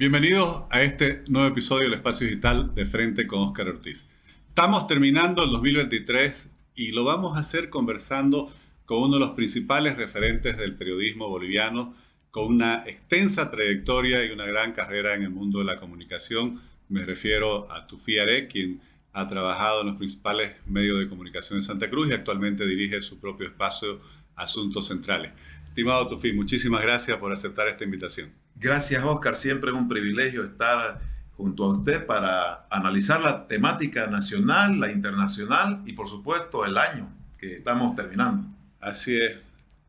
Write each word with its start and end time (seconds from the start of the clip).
Bienvenidos 0.00 0.64
a 0.70 0.80
este 0.82 1.24
nuevo 1.28 1.48
episodio 1.48 1.84
del 1.84 1.98
Espacio 1.98 2.26
Digital 2.26 2.74
de 2.74 2.86
Frente 2.86 3.26
con 3.26 3.40
Oscar 3.40 3.68
Ortiz. 3.68 4.06
Estamos 4.48 4.86
terminando 4.86 5.44
el 5.44 5.50
2023 5.50 6.50
y 6.74 6.92
lo 6.92 7.04
vamos 7.04 7.36
a 7.36 7.40
hacer 7.40 7.68
conversando 7.68 8.50
con 8.86 9.02
uno 9.02 9.16
de 9.16 9.20
los 9.20 9.32
principales 9.32 9.98
referentes 9.98 10.56
del 10.56 10.74
periodismo 10.74 11.28
boliviano, 11.28 11.94
con 12.30 12.46
una 12.46 12.82
extensa 12.86 13.50
trayectoria 13.50 14.24
y 14.24 14.30
una 14.30 14.46
gran 14.46 14.72
carrera 14.72 15.14
en 15.14 15.22
el 15.24 15.28
mundo 15.28 15.58
de 15.58 15.66
la 15.66 15.78
comunicación. 15.78 16.62
Me 16.88 17.04
refiero 17.04 17.70
a 17.70 17.86
Tufi 17.86 18.18
Are, 18.20 18.46
quien 18.46 18.80
ha 19.12 19.28
trabajado 19.28 19.82
en 19.82 19.88
los 19.88 19.96
principales 19.96 20.52
medios 20.64 20.98
de 20.98 21.10
comunicación 21.10 21.58
de 21.58 21.66
Santa 21.66 21.90
Cruz 21.90 22.08
y 22.08 22.14
actualmente 22.14 22.66
dirige 22.66 23.02
su 23.02 23.20
propio 23.20 23.48
espacio 23.48 24.00
Asuntos 24.34 24.86
Centrales. 24.86 25.32
Estimado 25.66 26.08
Tufi, 26.08 26.32
muchísimas 26.32 26.80
gracias 26.80 27.18
por 27.18 27.30
aceptar 27.32 27.68
esta 27.68 27.84
invitación. 27.84 28.32
Gracias, 28.60 29.02
Oscar. 29.02 29.34
Siempre 29.34 29.70
es 29.70 29.76
un 29.76 29.88
privilegio 29.88 30.44
estar 30.44 31.00
junto 31.36 31.64
a 31.64 31.68
usted 31.68 32.04
para 32.04 32.66
analizar 32.70 33.20
la 33.20 33.48
temática 33.48 34.06
nacional, 34.06 34.78
la 34.78 34.92
internacional 34.92 35.82
y, 35.86 35.94
por 35.94 36.08
supuesto, 36.08 36.64
el 36.64 36.76
año 36.76 37.08
que 37.38 37.56
estamos 37.56 37.96
terminando. 37.96 38.46
Así 38.80 39.16
es. 39.16 39.38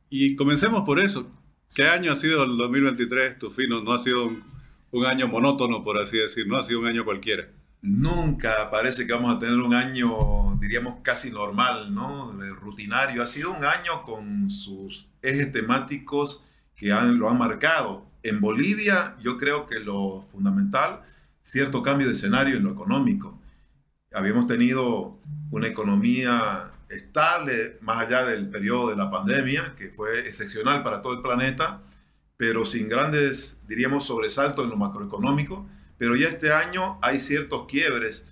Y 0.09 0.35
comencemos 0.35 0.83
por 0.83 0.99
eso. 0.99 1.29
¿Qué 1.75 1.83
año 1.83 2.13
ha 2.13 2.15
sido 2.15 2.43
el 2.43 2.57
2023, 2.57 3.37
Tufi? 3.37 3.67
No, 3.67 3.91
ha 3.91 3.99
sido 3.99 4.25
un, 4.25 4.43
un 4.91 5.05
año 5.05 5.27
monótono, 5.27 5.83
por 5.83 5.97
así 5.97 6.17
decir, 6.17 6.47
no 6.47 6.57
ha 6.57 6.63
sido 6.63 6.79
un 6.79 6.87
año 6.87 7.05
cualquiera 7.05 7.47
nunca 7.81 8.69
parece 8.69 9.05
que 9.05 9.13
vamos 9.13 9.35
a 9.35 9.39
tener 9.39 9.55
un 9.55 9.73
año, 9.73 10.55
diríamos, 10.59 10.99
casi 11.01 11.31
normal, 11.31 11.93
¿no? 11.93 12.31
rutinario. 12.59 13.23
Ha 13.23 13.25
sido 13.25 13.51
un 13.51 13.65
año 13.65 14.03
con 14.03 14.49
sus 14.49 15.07
ejes 15.21 15.51
temáticos 15.51 16.43
que 16.75 16.87
lo 16.87 17.29
han 17.29 17.37
marcado. 17.37 18.10
En 18.23 18.39
Bolivia, 18.39 19.15
yo 19.21 19.37
creo 19.37 19.65
que 19.65 19.79
lo 19.79 20.23
fundamental, 20.31 21.01
cierto 21.41 21.81
cambio 21.81 22.07
de 22.07 22.13
escenario 22.13 22.57
en 22.57 22.63
lo 22.63 22.71
económico. 22.71 23.39
Habíamos 24.13 24.47
tenido 24.47 25.19
una 25.49 25.67
economía 25.67 26.71
estable 26.89 27.77
más 27.81 28.01
allá 28.01 28.25
del 28.25 28.49
periodo 28.49 28.89
de 28.89 28.95
la 28.97 29.09
pandemia, 29.09 29.75
que 29.77 29.89
fue 29.89 30.19
excepcional 30.19 30.83
para 30.83 31.01
todo 31.01 31.13
el 31.13 31.21
planeta, 31.21 31.81
pero 32.37 32.65
sin 32.65 32.89
grandes, 32.89 33.61
diríamos, 33.67 34.05
sobresaltos 34.05 34.65
en 34.65 34.71
lo 34.71 34.77
macroeconómico 34.77 35.67
pero 36.01 36.15
ya 36.15 36.29
este 36.29 36.51
año 36.51 36.97
hay 37.03 37.19
ciertos 37.19 37.67
quiebres 37.67 38.25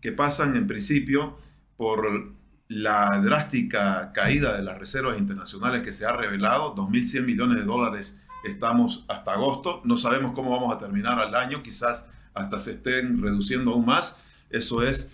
que 0.00 0.12
pasan 0.12 0.54
en 0.54 0.68
principio 0.68 1.36
por 1.76 2.32
la 2.68 3.20
drástica 3.20 4.12
caída 4.12 4.56
de 4.56 4.62
las 4.62 4.78
reservas 4.78 5.18
internacionales 5.18 5.82
que 5.82 5.90
se 5.90 6.06
ha 6.06 6.12
revelado, 6.12 6.76
2.100 6.76 7.24
millones 7.24 7.58
de 7.58 7.64
dólares 7.64 8.24
estamos 8.46 9.04
hasta 9.08 9.32
agosto, 9.32 9.82
no 9.84 9.96
sabemos 9.96 10.32
cómo 10.34 10.50
vamos 10.50 10.74
a 10.74 10.78
terminar 10.78 11.18
al 11.18 11.34
año, 11.34 11.62
quizás 11.62 12.10
hasta 12.34 12.58
se 12.58 12.72
estén 12.72 13.22
reduciendo 13.22 13.72
aún 13.72 13.86
más, 13.86 14.18
eso 14.50 14.82
es, 14.82 15.10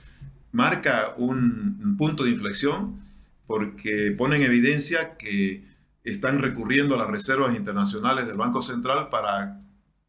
marca 0.50 1.14
un, 1.16 1.80
un 1.82 1.96
punto 1.96 2.24
de 2.24 2.30
inflexión 2.30 3.00
porque 3.46 4.14
pone 4.16 4.36
en 4.36 4.42
evidencia 4.42 5.16
que 5.16 5.64
están 6.04 6.40
recurriendo 6.40 6.94
a 6.94 6.98
las 6.98 7.08
reservas 7.08 7.54
internacionales 7.56 8.26
del 8.26 8.36
Banco 8.36 8.62
Central 8.62 9.08
para 9.10 9.60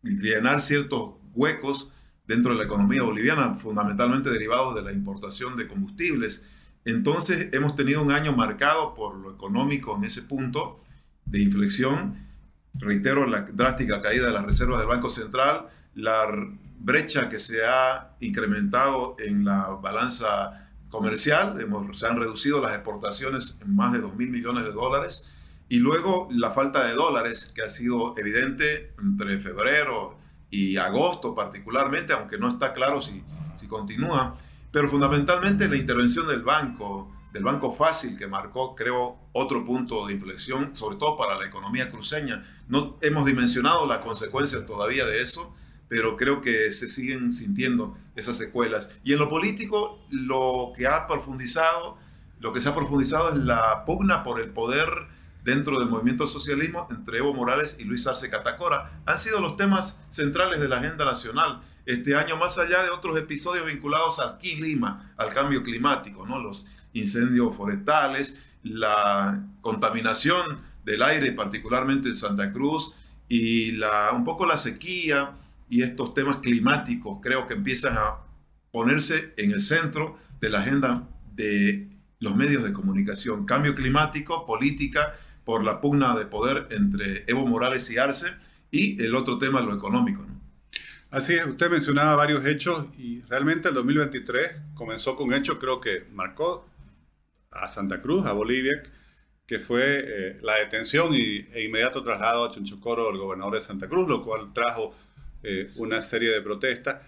llenar 0.02 0.61
ciertos 0.61 1.15
huecos 1.33 1.89
dentro 2.27 2.53
de 2.53 2.59
la 2.59 2.65
economía 2.65 3.03
boliviana, 3.03 3.53
fundamentalmente 3.53 4.30
derivados 4.30 4.75
de 4.75 4.81
la 4.81 4.91
importación 4.91 5.58
de 5.58 5.67
combustibles. 5.67 6.49
Entonces 6.85 7.49
hemos 7.53 7.75
tenido 7.75 8.02
un 8.02 8.11
año 8.11 8.33
marcado 8.33 8.93
por 8.93 9.15
lo 9.15 9.31
económico 9.31 9.95
en 9.95 10.05
ese 10.05 10.21
punto 10.21 10.83
de 11.25 11.41
inflexión. 11.41 12.17
Reitero, 12.79 13.27
la 13.27 13.41
drástica 13.41 14.02
caída 14.02 14.27
de 14.27 14.33
las 14.33 14.45
reservas 14.45 14.79
del 14.79 14.88
Banco 14.88 15.09
Central, 15.09 15.67
la 15.95 16.25
brecha 16.80 17.30
que 17.30 17.39
se 17.39 17.65
ha 17.65 18.15
incrementado 18.20 19.15
en 19.20 19.45
la 19.45 19.70
balanza 19.70 20.70
comercial, 20.89 21.58
se 21.93 22.08
han 22.08 22.20
reducido 22.20 22.61
las 22.61 22.73
exportaciones 22.73 23.58
en 23.61 23.75
más 23.75 23.93
de 23.93 23.99
2 23.99 24.15
mil 24.15 24.30
millones 24.30 24.65
de 24.65 24.71
dólares, 24.71 25.30
y 25.70 25.80
luego 25.80 26.27
la 26.31 26.52
falta 26.52 26.83
de 26.86 26.93
dólares 26.93 27.52
que 27.55 27.64
ha 27.64 27.70
sido 27.70 28.15
evidente 28.17 28.93
entre 29.02 29.39
febrero 29.39 30.19
y 30.49 30.77
agosto 30.77 31.33
particularmente, 31.33 32.14
aunque 32.14 32.37
no 32.37 32.49
está 32.49 32.73
claro 32.73 33.02
si, 33.02 33.23
si 33.55 33.67
continúa, 33.67 34.37
pero 34.71 34.87
fundamentalmente 34.87 35.67
la 35.67 35.77
intervención 35.77 36.27
del 36.27 36.43
banco, 36.43 37.11
del 37.33 37.44
Banco 37.44 37.73
Fácil, 37.73 38.16
que 38.16 38.27
marcó, 38.27 38.76
creo, 38.76 39.17
otro 39.33 39.66
punto 39.66 40.05
de 40.05 40.14
inflexión, 40.14 40.76
sobre 40.76 40.98
todo 40.98 41.17
para 41.17 41.38
la 41.38 41.48
economía 41.48 41.89
cruceña. 41.89 42.45
No 42.67 42.98
hemos 43.02 43.26
dimensionado 43.26 43.88
las 43.88 43.99
consecuencias 43.99 44.67
todavía 44.67 45.05
de 45.08 45.21
eso, 45.21 45.54
pero 45.89 46.16
creo 46.16 46.42
que 46.42 46.72
se 46.72 46.88
siguen 46.88 47.33
sintiendo 47.33 47.98
esas 48.16 48.38
secuelas. 48.38 48.95
Y 49.04 49.14
en 49.14 49.20
lo 49.20 49.30
político, 49.30 49.99
lo 50.11 50.73
que 50.77 50.86
ha 50.86 51.08
profundizado, 51.08 51.98
lo 52.39 52.54
que 52.54 52.61
se 52.61 52.70
ha 52.70 52.76
profundizado 52.76 53.30
es 53.30 53.39
la 53.39 53.83
pugna 53.83 54.22
por 54.22 54.39
el 54.39 54.52
poder 54.52 54.88
dentro 55.43 55.80
del 55.80 55.89
movimiento 55.89 56.27
socialismo 56.27 56.88
entre 56.92 57.17
Evo 57.17 57.33
Morales 57.33 57.77
y 57.80 57.83
Luis 57.86 58.05
Arce 58.05 58.30
Catacora. 58.30 59.02
Han 59.08 59.17
sido 59.17 59.42
los 59.42 59.58
temas 59.58 59.99
centrales 60.10 60.61
de 60.61 60.70
la 60.70 60.77
agenda 60.77 61.04
nacional 61.04 61.64
este 61.86 62.16
año, 62.16 62.38
más 62.38 62.60
allá 62.60 62.83
de 62.83 62.92
otros 62.92 63.20
episodios 63.20 63.66
vinculados 63.66 64.20
al 64.20 64.38
clima, 64.38 65.14
al 65.17 65.32
cambio 65.32 65.64
climático, 65.64 66.26
¿no? 66.26 66.39
los 66.39 66.66
incendios 66.93 67.55
forestales, 67.55 68.39
la 68.64 69.43
contaminación 69.61 70.59
del 70.86 71.02
aire, 71.02 71.31
particularmente 71.31 72.09
en 72.09 72.15
Santa 72.15 72.52
Cruz, 72.52 72.93
y 73.27 73.73
la, 73.73 74.11
un 74.14 74.23
poco 74.23 74.45
la 74.45 74.58
sequía 74.58 75.31
y 75.70 75.81
estos 75.81 76.14
temas 76.14 76.37
climáticos 76.37 77.20
creo 77.21 77.48
que 77.48 77.54
empiezan 77.54 77.98
a 77.98 78.17
ponerse 78.71 79.33
en 79.37 79.52
el 79.52 79.61
centro 79.61 80.17
de 80.39 80.49
la 80.49 80.59
agenda 80.59 81.08
de 81.33 81.89
los 82.20 82.36
medios 82.36 82.64
de 82.64 82.73
comunicación. 82.73 83.45
Cambio 83.45 83.73
climático, 83.75 84.45
política, 84.45 85.14
por 85.45 85.64
la 85.64 85.81
pugna 85.81 86.15
de 86.15 86.25
poder 86.25 86.67
entre 86.71 87.23
Evo 87.27 87.45
Morales 87.45 87.89
y 87.92 87.98
Arce 87.98 88.27
y 88.71 89.02
el 89.04 89.15
otro 89.15 89.37
tema, 89.37 89.61
lo 89.61 89.73
económico. 89.73 90.25
Así 91.11 91.33
es, 91.33 91.45
usted 91.45 91.70
mencionaba 91.70 92.15
varios 92.15 92.45
hechos 92.45 92.87
y 92.98 93.21
realmente 93.21 93.70
el 93.70 93.75
2023 93.75 94.52
comenzó 94.73 95.15
con 95.15 95.27
un 95.27 95.36
hecho 95.36 95.60
creo 95.60 95.80
que 95.80 96.05
marcó 96.11 96.67
a 97.53 97.67
Santa 97.67 98.02
Cruz, 98.02 98.25
a 98.25 98.33
Bolivia, 98.33 98.83
que 99.45 99.59
fue 99.59 100.03
eh, 100.05 100.39
la 100.41 100.55
detención 100.55 101.14
y, 101.14 101.47
e 101.53 101.64
inmediato 101.65 102.03
traslado 102.03 102.45
a 102.45 102.52
Chonchocoro 102.52 103.08
del 103.08 103.17
gobernador 103.17 103.55
de 103.55 103.61
Santa 103.61 103.87
Cruz, 103.87 104.08
lo 104.08 104.23
cual 104.23 104.53
trajo 104.53 104.95
eh, 105.43 105.69
una 105.77 106.02
serie 106.02 106.31
de 106.31 106.42
protestas. 106.42 107.02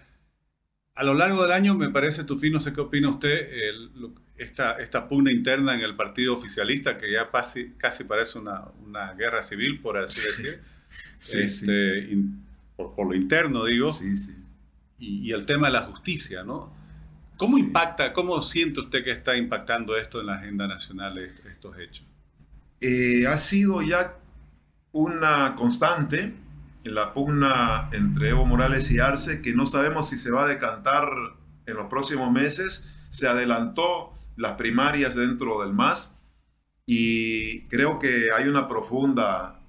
A 0.94 1.04
lo 1.04 1.14
largo 1.14 1.42
del 1.42 1.52
año, 1.52 1.74
me 1.74 1.90
parece, 1.90 2.24
Tufi, 2.24 2.50
no 2.50 2.60
sé 2.60 2.72
qué 2.72 2.80
opina 2.80 3.10
usted, 3.10 3.52
el, 3.52 3.90
esta, 4.36 4.72
esta 4.78 5.08
pugna 5.08 5.30
interna 5.30 5.74
en 5.74 5.80
el 5.80 5.96
partido 5.96 6.34
oficialista 6.34 6.98
que 6.98 7.10
ya 7.10 7.30
casi, 7.30 7.72
casi 7.72 8.04
parece 8.04 8.38
una, 8.38 8.64
una, 8.84 9.14
guerra 9.14 9.42
civil, 9.42 9.80
por 9.80 9.96
así 9.96 10.20
decir. 10.26 10.60
sí, 11.18 11.38
este, 11.42 12.16
por, 12.76 13.06
lo 13.06 13.14
interno, 13.14 13.64
digo. 13.64 13.90
Sí, 13.92 14.16
sí. 14.16 14.34
Y, 14.98 15.32
el 15.32 15.44
tema 15.44 15.66
de 15.66 15.74
la 15.74 15.82
justicia, 15.82 16.42
¿no? 16.42 16.72
¿Cómo 17.36 17.58
impacta, 17.58 18.12
cómo 18.12 18.40
siente 18.40 18.80
usted 18.80 19.04
que 19.04 19.10
está 19.10 19.36
impactando 19.36 19.96
esto 19.96 20.20
en 20.20 20.26
la 20.26 20.36
agenda 20.36 20.66
nacional, 20.66 21.18
estos 21.18 21.78
hechos? 21.78 22.06
Eh, 22.80 23.26
ha 23.26 23.36
sido 23.36 23.82
ya 23.82 24.16
una 24.92 25.54
constante 25.54 26.34
en 26.84 26.94
la 26.94 27.12
pugna 27.12 27.90
entre 27.92 28.30
Evo 28.30 28.46
Morales 28.46 28.90
y 28.90 29.00
Arce, 29.00 29.42
que 29.42 29.54
no 29.54 29.66
sabemos 29.66 30.08
si 30.08 30.18
se 30.18 30.30
va 30.30 30.44
a 30.44 30.48
decantar 30.48 31.08
en 31.66 31.76
los 31.76 31.86
próximos 31.86 32.32
meses. 32.32 32.84
Se 33.10 33.28
adelantó 33.28 34.14
las 34.36 34.52
primarias 34.52 35.14
dentro 35.14 35.62
del 35.62 35.74
MAS 35.74 36.16
y 36.86 37.62
creo 37.68 37.98
que 37.98 38.28
hay 38.36 38.48
una 38.48 38.68
profunda, 38.68 39.60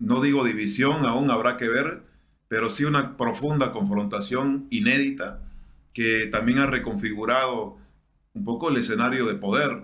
no 0.00 0.20
digo 0.20 0.44
división, 0.44 1.06
aún 1.06 1.30
habrá 1.30 1.56
que 1.56 1.68
ver, 1.68 2.02
pero 2.48 2.70
sí 2.70 2.84
una 2.84 3.16
profunda 3.16 3.70
confrontación 3.70 4.66
inédita 4.70 5.47
que 5.98 6.28
también 6.28 6.58
ha 6.58 6.66
reconfigurado 6.66 7.76
un 8.32 8.44
poco 8.44 8.68
el 8.68 8.76
escenario 8.76 9.26
de 9.26 9.34
poder, 9.34 9.82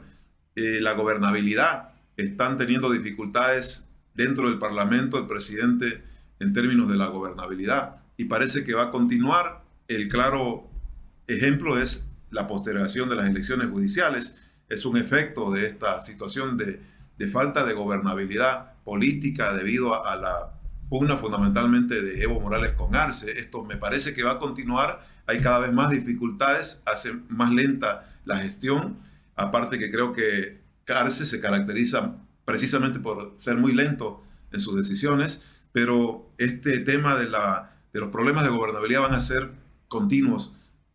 eh, 0.54 0.78
la 0.80 0.92
gobernabilidad. 0.92 1.88
Están 2.16 2.56
teniendo 2.56 2.88
dificultades 2.92 3.88
dentro 4.14 4.48
del 4.48 4.60
Parlamento 4.60 5.18
el 5.18 5.26
presidente 5.26 6.04
en 6.38 6.52
términos 6.52 6.88
de 6.88 6.96
la 6.96 7.08
gobernabilidad 7.08 7.96
y 8.16 8.26
parece 8.26 8.62
que 8.62 8.74
va 8.74 8.84
a 8.84 8.90
continuar. 8.92 9.64
El 9.88 10.06
claro 10.06 10.70
ejemplo 11.26 11.80
es 11.80 12.06
la 12.30 12.46
postergación 12.46 13.08
de 13.08 13.16
las 13.16 13.26
elecciones 13.26 13.68
judiciales 13.70 14.36
es 14.68 14.86
un 14.86 14.96
efecto 14.96 15.50
de 15.50 15.66
esta 15.66 16.00
situación 16.00 16.56
de, 16.56 17.26
falta 17.26 17.64
de 17.64 17.72
gobernabilidad 17.72 18.74
política 18.84 19.52
debido 19.52 20.06
a, 20.06 20.14
la 20.14 20.53
pugna 20.94 21.16
fundamentalmente 21.16 22.00
de 22.02 22.22
Evo 22.22 22.40
Morales 22.40 22.74
con 22.74 22.94
Arce. 22.94 23.36
Esto 23.40 23.64
me 23.64 23.76
parece 23.76 24.14
que 24.14 24.22
va 24.22 24.34
a 24.34 24.38
continuar, 24.38 25.04
hay 25.26 25.40
cada 25.40 25.58
vez 25.58 25.72
más 25.72 25.90
dificultades, 25.90 26.84
hace 26.86 27.12
más 27.26 27.52
lenta 27.52 28.14
la 28.24 28.38
gestión, 28.38 28.98
aparte 29.34 29.80
que 29.80 29.90
creo 29.90 30.12
que 30.12 30.60
Arce 30.86 31.26
se 31.26 31.40
caracteriza 31.40 32.14
precisamente 32.44 33.00
por 33.00 33.32
ser 33.34 33.56
muy 33.56 33.74
lento 33.74 34.22
en 34.52 34.60
sus 34.60 34.76
decisiones, 34.76 35.40
pero 35.72 36.30
este 36.38 36.78
tema 36.78 37.18
de 37.18 37.28
la 37.28 37.72
de 37.92 37.98
los 37.98 38.10
problemas 38.10 38.44
de 38.44 38.50
gobernabilidad 38.50 39.02
van 39.02 39.14
a 39.14 39.20
ser 39.20 39.50
continuos 39.88 40.52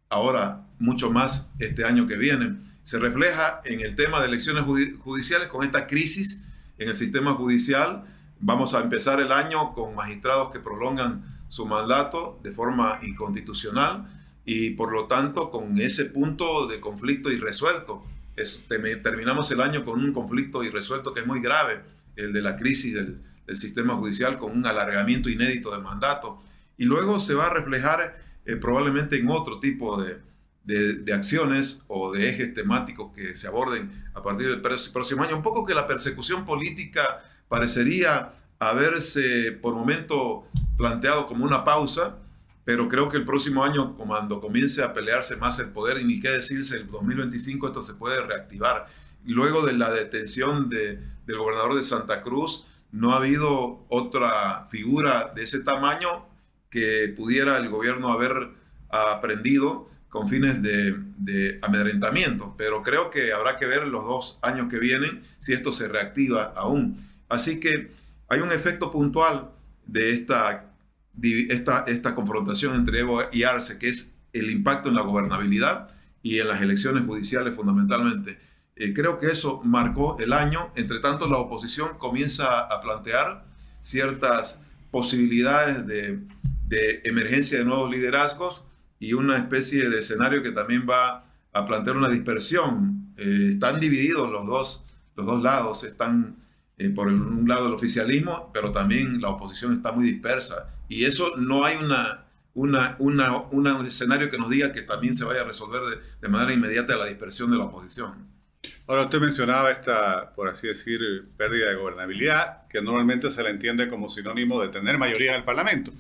ahora 0.08 0.66
mucho 0.80 1.12
más 1.12 1.50
este 1.60 1.84
año 1.84 2.08
que 2.08 2.16
viene. 2.16 2.56
Se 2.84 3.00
refleja 3.00 3.60
en 3.66 3.82
el 3.82 3.98
tema 3.98 4.22
de 4.22 4.28
elecciones 4.28 4.64
judiciales 4.64 5.50
con 5.50 5.66
esta 5.66 5.88
crisis 5.88 6.46
en 6.78 6.88
el 6.88 6.96
sistema 6.96 7.34
judicial. 7.36 8.06
Vamos 8.42 8.74
a 8.74 8.80
empezar 8.82 9.20
el 9.20 9.34
año 9.34 9.74
con 9.74 9.96
magistrados 9.96 10.52
que 10.52 10.60
prolongan 10.60 11.44
su 11.50 11.66
mandato 11.66 12.40
de 12.42 12.54
forma 12.54 13.00
inconstitucional 13.02 14.08
y 14.46 14.72
por 14.72 14.94
lo 14.94 15.08
tanto 15.08 15.52
con 15.52 15.78
ese 15.80 16.06
punto 16.06 16.66
de 16.68 16.80
conflicto 16.80 17.30
irresuelto. 17.32 18.06
terminamos 19.04 19.52
el 19.52 19.60
año 19.60 19.84
con 19.84 20.00
un 20.00 20.14
conflicto 20.14 20.64
irresuelto 20.64 21.14
que 21.14 21.20
es 21.20 21.28
muy 21.28 21.42
grave, 21.42 21.82
el 22.16 22.32
de 22.32 22.42
la 22.42 22.56
crisis 22.56 22.96
del, 22.96 23.22
sistema 23.56 23.96
judicial 23.96 24.38
con 24.38 24.52
un 24.56 24.64
alargamiento 24.68 25.28
inédito 25.28 25.72
de 25.72 25.80
mandato. 25.80 26.40
Y 26.78 26.86
luego 26.86 27.20
se 27.20 27.34
va 27.34 27.48
a 27.48 27.50
reflejar 27.50 28.20
eh, 28.46 28.58
probablemente 28.58 29.18
en 29.18 29.28
otro 29.28 29.60
tipo 29.60 30.00
de, 30.00 30.20
de, 30.64 31.14
acciones 31.14 31.82
o 31.88 32.12
de 32.12 32.30
ejes 32.30 32.54
temáticos 32.54 33.12
que 33.12 33.36
se 33.36 33.48
aborden 33.48 34.06
a 34.14 34.22
partir 34.22 34.48
del 34.50 34.62
próximo 34.62 35.24
año. 35.24 35.36
Un 35.36 35.42
poco 35.42 35.66
que 35.66 35.74
la 35.74 35.88
persecución 35.88 36.46
política 36.46 37.24
parecería 37.50 38.34
haberse 38.60 39.52
por 39.52 39.74
momento 39.76 40.46
planteado 40.78 41.28
como 41.28 41.44
una 41.44 41.66
pausa, 41.66 42.18
pero 42.64 42.88
creo 42.88 43.10
que 43.10 43.18
el 43.18 43.26
próximo 43.26 43.64
año, 43.64 43.98
cuando 43.98 44.40
comience 44.40 44.82
a 44.82 44.94
pelearse 44.94 45.36
más 45.36 45.60
el 45.60 45.70
poder, 45.70 46.00
y 46.00 46.06
ni 46.06 46.20
qué 46.22 46.30
decirse, 46.30 46.78
el 46.78 46.88
2025 46.90 47.68
esto 47.68 47.82
se 47.82 47.96
puede 47.96 48.26
reactivar. 48.26 48.88
Luego 49.26 49.66
de 49.66 49.74
la 49.74 49.92
detención 49.92 50.70
de, 50.70 51.00
del 51.26 51.38
gobernador 51.38 51.76
de 51.76 51.84
Santa 51.84 52.22
Cruz, 52.22 52.66
no 52.92 53.14
ha 53.14 53.18
habido 53.18 53.86
otra 53.90 54.68
figura 54.70 55.32
de 55.36 55.44
ese 55.44 55.62
tamaño 55.62 56.28
que 56.70 57.14
pudiera 57.16 57.58
el 57.58 57.70
gobierno 57.70 58.12
haber 58.12 58.52
aprendido 58.90 59.90
con 60.10 60.28
fines 60.28 60.62
de, 60.62 61.60
amedrentamiento, 61.62 62.56
pero 62.58 62.82
creo 62.82 63.12
que 63.12 63.32
habrá 63.32 63.58
que 63.58 63.68
ver 63.68 63.88
los 63.88 64.04
dos 64.06 64.40
años 64.42 64.68
que 64.68 64.80
vienen 64.80 65.24
si 65.38 65.54
esto 65.54 65.72
se 65.72 65.88
reactiva 65.88 66.54
aún. 66.56 67.00
Así 67.30 67.60
que 67.60 67.92
hay 68.28 68.42
un 68.42 68.52
efecto 68.52 68.92
puntual 68.92 69.52
de 69.86 70.12
esta, 70.12 70.74
esta, 71.22 71.86
esta 71.88 72.16
confrontación 72.16 72.76
entre 72.76 73.00
Evo 73.00 73.22
y 73.32 73.44
Arce, 73.44 73.78
que 73.78 73.88
es 73.88 74.12
el 74.34 74.50
impacto 74.50 74.90
en 74.90 74.96
la 74.96 75.02
gobernabilidad 75.02 75.90
y 76.22 76.40
en 76.40 76.48
las 76.48 76.62
elecciones 76.62 77.06
judiciales 77.06 77.56
fundamentalmente. 77.56 78.38
Eh, 78.76 78.94
creo 78.94 79.18
que 79.18 79.28
eso 79.28 79.62
marcó 79.64 80.18
el 80.20 80.34
año. 80.34 80.72
Entre 80.76 81.00
tanto, 81.00 81.30
la 81.30 81.38
oposición 81.38 81.98
comienza 81.98 82.60
a 82.60 82.82
plantear 82.82 83.46
ciertas 83.82 84.62
posibilidades 84.92 85.86
de, 85.88 86.20
de 86.66 87.02
emergencia 87.06 87.60
de 87.60 87.66
nuevos 87.66 87.92
liderazgos 87.92 88.64
y 89.00 89.14
una 89.14 89.38
especie 89.38 89.90
de 89.90 90.00
escenario 90.00 90.44
que 90.44 90.52
también 90.52 90.86
va 90.90 91.26
a 91.52 91.66
plantear 91.66 91.98
una 91.98 92.10
dispersión. 92.10 93.14
Eh, 93.18 93.50
están 93.52 93.80
divididos 93.80 94.30
los 94.32 94.46
dos, 94.46 94.84
los 95.16 95.26
dos 95.26 95.42
lados, 95.42 95.84
están 95.84 96.36
eh, 96.80 96.90
por 96.90 97.08
un 97.08 97.48
lado 97.48 97.68
el 97.68 97.74
oficialismo, 97.74 98.50
pero 98.54 98.72
también 98.72 99.22
la 99.22 99.30
oposición 99.30 99.74
está 99.74 99.92
muy 99.92 100.06
dispersa. 100.06 100.70
Y 100.88 101.06
eso 101.06 101.36
no 101.38 101.64
hay 101.64 101.78
una, 101.78 102.26
una, 102.54 102.96
una, 103.00 103.46
un 103.52 103.86
escenario 103.86 104.30
que 104.32 104.38
nos 104.38 104.50
diga 104.50 104.72
que 104.72 104.82
también 104.82 105.14
se 105.14 105.26
vaya 105.26 105.42
a 105.42 105.46
resolver 105.46 105.82
de, 105.82 106.04
de 106.22 106.28
manera 106.28 106.54
inmediata 106.54 106.96
la 106.96 107.06
dispersión 107.06 107.52
de 107.52 107.58
la 107.58 107.66
oposición. 107.66 108.28
Ahora 108.88 109.04
usted 109.04 109.20
mencionaba 109.20 109.72
esta, 109.72 110.34
por 110.36 110.50
así 110.50 110.68
decir, 110.68 111.00
pérdida 111.38 111.70
de 111.70 111.76
gobernabilidad, 111.76 112.68
que 112.68 112.82
normalmente 112.82 113.32
se 113.32 113.44
la 113.44 113.52
entiende 113.52 113.88
como 113.88 114.10
sinónimo 114.10 114.62
de 114.62 114.70
tener 114.70 114.98
mayoría 114.98 115.34
en 115.34 115.40
el 115.40 115.44
Parlamento. 115.46 115.94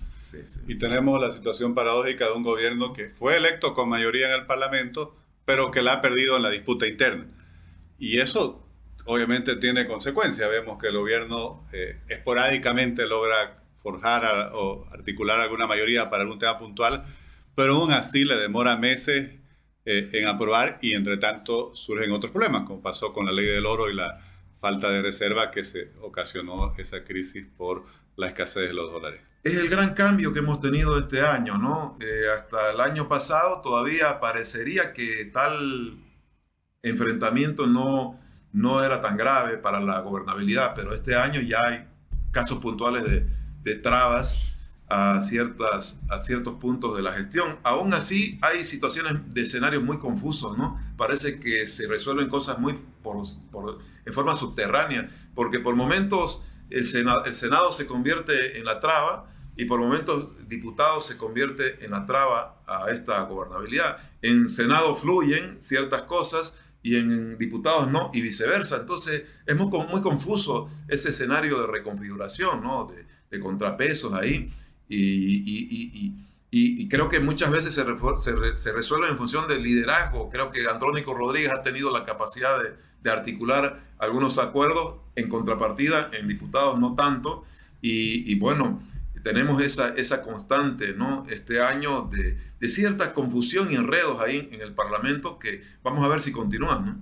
Y 0.67 0.75
tenemos 0.75 1.21
la 1.21 1.31
situación 1.31 1.75
paradójica 1.75 2.25
de 2.25 2.33
un 2.33 2.43
gobierno 2.43 2.91
que 2.91 3.09
fue 3.09 3.37
electo 3.37 3.75
con 3.75 3.89
mayoría 3.89 4.27
en 4.27 4.41
el 4.41 4.45
Parlamento, 4.45 5.15
pero 5.45 5.71
que 5.71 5.81
la 5.81 5.93
ha 5.93 6.01
perdido 6.01 6.35
en 6.35 6.43
la 6.43 6.49
disputa 6.49 6.87
interna. 6.87 7.27
Y 7.97 8.19
eso 8.19 8.65
obviamente 9.09 9.55
tiene 9.55 9.87
consecuencias. 9.87 10.49
Vemos 10.49 10.79
que 10.79 10.87
el 10.87 10.97
gobierno 10.97 11.65
eh, 11.73 11.99
esporádicamente 12.07 13.07
logra 13.07 13.63
forjar 13.81 14.51
o 14.53 14.87
articular 14.91 15.39
alguna 15.39 15.65
mayoría 15.65 16.09
para 16.09 16.23
algún 16.23 16.37
tema 16.37 16.59
puntual, 16.59 17.05
pero 17.55 17.77
aún 17.77 17.91
así 17.91 18.23
le 18.23 18.35
demora 18.35 18.77
meses 18.77 19.31
eh, 19.85 20.09
en 20.13 20.27
aprobar 20.27 20.77
y 20.81 20.93
entre 20.93 21.17
tanto 21.17 21.73
surgen 21.73 22.11
otros 22.11 22.31
problemas, 22.31 22.67
como 22.67 22.81
pasó 22.81 23.11
con 23.11 23.25
la 23.25 23.31
ley 23.31 23.47
del 23.47 23.65
oro 23.65 23.89
y 23.89 23.95
la 23.95 24.21
falta 24.59 24.91
de 24.91 25.01
reserva 25.01 25.49
que 25.49 25.63
se 25.63 25.91
ocasionó 26.01 26.75
esa 26.77 27.03
crisis 27.03 27.47
por 27.57 27.85
la 28.15 28.27
escasez 28.27 28.67
de 28.67 28.73
los 28.73 28.91
dólares. 28.91 29.21
Es 29.43 29.55
el 29.55 29.69
gran 29.69 29.93
cambio 29.95 30.33
que 30.33 30.39
hemos 30.39 30.59
tenido 30.59 30.99
este 30.99 31.21
año, 31.21 31.57
¿no? 31.57 31.97
Eh, 32.01 32.29
hasta 32.31 32.71
el 32.71 32.81
año 32.81 33.07
pasado 33.07 33.61
todavía 33.61 34.19
parecería 34.19 34.93
que 34.93 35.25
tal 35.33 35.97
enfrentamiento 36.83 37.65
no, 37.65 38.19
no 38.51 38.83
era 38.83 39.01
tan 39.01 39.17
grave 39.17 39.57
para 39.57 39.79
la 39.79 40.01
gobernabilidad, 40.01 40.73
pero 40.75 40.93
este 40.93 41.15
año 41.15 41.41
ya 41.41 41.59
hay 41.65 41.87
casos 42.31 42.59
puntuales 42.59 43.03
de, 43.03 43.29
de 43.63 43.75
trabas 43.75 44.57
a, 44.89 45.21
ciertas, 45.21 46.01
a 46.09 46.21
ciertos 46.23 46.55
puntos 46.55 46.97
de 46.97 47.03
la 47.03 47.13
gestión. 47.13 47.59
Aún 47.63 47.93
así, 47.93 48.39
hay 48.41 48.65
situaciones 48.65 49.33
de 49.33 49.41
escenarios 49.41 49.83
muy 49.83 49.97
confusos, 49.97 50.57
¿no? 50.57 50.79
Parece 50.97 51.39
que 51.39 51.67
se 51.67 51.87
resuelven 51.87 52.27
cosas 52.27 52.59
muy 52.59 52.77
por, 53.03 53.17
en 54.05 54.13
forma 54.13 54.35
subterránea, 54.35 55.09
porque 55.35 55.59
por 55.59 55.75
momentos 55.75 56.43
el 56.69 56.85
Senado, 56.85 57.25
el 57.25 57.35
Senado 57.35 57.71
se 57.71 57.85
convierte 57.85 58.57
en 58.57 58.65
la 58.65 58.79
traba 58.79 59.27
y 59.55 59.65
por 59.65 59.79
momentos 59.79 60.29
diputados 60.47 61.05
se 61.05 61.17
convierte 61.17 61.83
en 61.83 61.91
la 61.91 62.05
traba 62.05 62.61
a 62.67 62.89
esta 62.91 63.21
gobernabilidad. 63.23 63.97
En 64.21 64.49
Senado 64.49 64.95
fluyen 64.95 65.61
ciertas 65.61 66.03
cosas 66.03 66.55
y 66.81 66.95
en 66.95 67.37
diputados 67.37 67.89
no, 67.91 68.11
y 68.13 68.21
viceversa. 68.21 68.77
Entonces 68.77 69.23
es 69.45 69.55
muy, 69.55 69.67
muy 69.87 70.01
confuso 70.01 70.69
ese 70.87 71.09
escenario 71.09 71.61
de 71.61 71.67
reconfiguración, 71.67 72.61
¿no? 72.61 72.87
de, 72.87 73.05
de 73.29 73.39
contrapesos 73.39 74.13
ahí. 74.13 74.53
Y, 74.87 76.13
y, 76.51 76.89
creo 76.89 77.09
que 77.09 77.19
muchas 77.19 77.51
veces 77.51 77.75
se, 77.75 77.83
se, 78.55 78.71
resuelve 78.71 79.07
en 79.07 79.17
función 79.17 79.47
del 79.47 79.61
liderazgo. 79.61 80.29
Creo 80.29 80.49
que 80.49 80.67
Andrónico 80.67 81.13
Rodríguez 81.13 81.51
ha 81.51 81.61
tenido 81.61 81.91
la 81.91 82.05
capacidad 82.05 82.57
de, 83.03 83.11
articular 83.11 83.81
algunos 83.97 84.37
acuerdos 84.37 84.97
en 85.15 85.29
contrapartida, 85.29 86.09
en 86.13 86.27
diputados 86.27 86.79
no 86.79 86.95
tanto. 86.95 87.45
Y, 87.81 88.37
bueno, 88.39 88.81
tenemos 89.23 89.61
esa, 89.61 89.89
esa 89.95 90.21
constante 90.21 90.93
¿no? 90.93 91.25
este 91.29 91.61
año 91.61 92.09
de, 92.11 92.37
de, 92.59 92.69
cierta 92.69 93.13
confusión 93.13 93.71
y 93.71 93.75
enredos 93.75 94.21
ahí 94.21 94.49
en 94.51 94.61
el 94.61 94.73
Parlamento 94.73 95.39
que 95.39 95.63
vamos 95.83 96.05
a 96.05 96.07
ver 96.07 96.21
si 96.21 96.31
continúan. 96.31 96.85
¿no? 96.85 96.99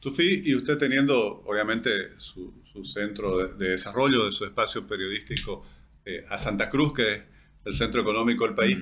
Tufi, 0.00 0.42
y 0.44 0.54
usted 0.54 0.78
teniendo 0.78 1.42
obviamente 1.46 2.18
su, 2.18 2.62
su 2.72 2.84
centro 2.84 3.38
de, 3.38 3.54
de, 3.54 3.70
desarrollo 3.72 4.26
de 4.26 4.32
su 4.32 4.44
espacio 4.44 4.86
periodístico 4.86 5.64
eh, 6.04 6.24
a 6.28 6.38
Santa 6.38 6.68
Cruz, 6.68 6.92
que 6.94 7.12
es 7.14 7.22
el 7.64 7.74
centro 7.74 8.00
económico 8.00 8.44
del 8.44 8.54
país. 8.54 8.78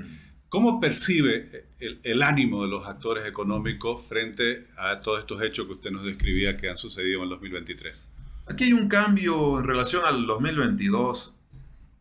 ¿Cómo 0.50 0.80
percibe 0.80 1.68
el, 1.78 2.22
ánimo 2.22 2.64
de 2.64 2.68
los 2.68 2.84
actores 2.86 3.24
económicos 3.24 4.04
frente 4.04 4.66
a 4.76 5.00
todos 5.00 5.20
estos 5.20 5.40
hechos 5.42 5.66
que 5.66 5.74
usted 5.74 5.90
nos 5.92 6.04
describía 6.04 6.56
que 6.56 6.68
han 6.68 6.76
sucedido 6.76 7.18
en 7.18 7.24
el 7.24 7.30
2023? 7.30 8.08
Aquí 8.48 8.64
hay 8.64 8.72
un 8.72 8.88
cambio 8.88 9.60
en 9.60 9.64
relación 9.64 10.04
al 10.04 10.26
2022. 10.26 11.36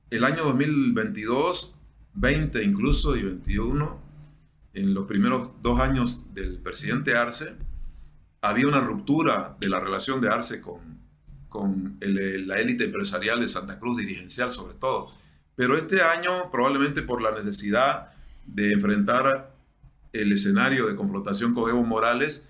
El 0.10 0.24
año 0.24 0.44
2022, 0.46 1.72
20 2.16 2.64
incluso 2.64 3.16
y 3.16 3.22
21, 3.22 4.02
en 4.74 4.94
los 4.96 5.06
primeros 5.06 5.52
dos 5.62 5.80
años 5.80 6.26
del 6.34 6.58
presidente 6.58 7.16
Arce, 7.16 7.56
había 8.42 8.68
una 8.68 8.80
ruptura 8.80 9.56
de 9.60 9.70
la 9.70 9.80
relación 9.80 10.20
de 10.20 10.30
Arce 10.30 10.62
con, 10.62 11.98
la 12.02 12.56
élite 12.56 12.86
empresarial 12.86 13.40
de 13.40 13.48
Santa 13.48 13.78
Cruz, 13.78 13.98
dirigencial 13.98 14.52
sobre 14.52 14.74
todo. 14.74 15.12
Pero 15.56 15.78
este 15.78 16.02
año, 16.02 16.50
probablemente 16.52 17.04
por 17.04 17.22
la 17.22 17.32
necesidad 17.32 18.12
de 18.48 18.74
enfrentar 18.74 19.54
el 20.12 20.32
escenario 20.32 20.88
de 20.88 20.96
confrontación 20.96 21.54
con 21.54 21.70
Evo 21.70 21.84
Morales, 21.84 22.50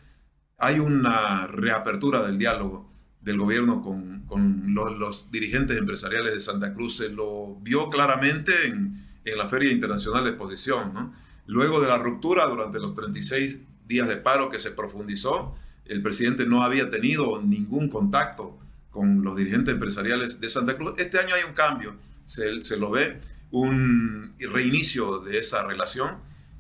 hay 0.58 0.80
una 0.80 1.46
reapertura 1.48 2.26
del 2.26 2.38
diálogo 2.38 2.89
del 3.22 3.38
gobierno 3.38 3.82
con, 3.82 4.26
con 4.26 4.74
los, 4.74 5.30
dirigentes 5.32 5.78
empresariales 5.78 6.34
de 6.34 6.42
Santa 6.42 6.74
Cruz. 6.74 6.98
Se 6.98 7.10
lo 7.10 7.56
vio 7.62 7.90
claramente 7.90 8.68
en, 8.68 9.06
en 9.26 9.38
la 9.38 9.50
Feria 9.50 9.72
Internacional 9.72 10.24
de 10.24 10.32
Exposición. 10.32 10.94
¿no? 10.94 11.14
Luego 11.46 11.82
de 11.82 11.88
la 11.88 11.98
ruptura, 11.98 12.48
durante 12.48 12.80
los 12.80 12.96
36 12.96 13.60
días 13.88 14.08
de 14.08 14.18
paro 14.18 14.50
que 14.50 14.60
se 14.60 14.72
profundizó, 14.72 15.56
el 15.86 16.02
presidente 16.02 16.46
no 16.46 16.62
había 16.62 16.90
tenido 16.90 17.42
ningún 17.42 17.90
contacto 17.90 18.60
con 18.92 19.24
los 19.24 19.36
dirigentes 19.36 19.74
empresariales 19.74 20.40
de 20.40 20.50
Santa 20.50 20.78
Cruz. 20.78 20.94
Este 20.98 21.20
año 21.20 21.36
hay 21.36 21.44
un 21.44 21.54
cambio, 21.54 21.96
se, 22.26 22.64
se 22.64 22.78
lo 22.78 22.92
ve, 22.92 23.20
un 23.52 24.36
reinicio 24.40 25.20
de 25.20 25.40
esa 25.40 25.66
relación 25.66 26.18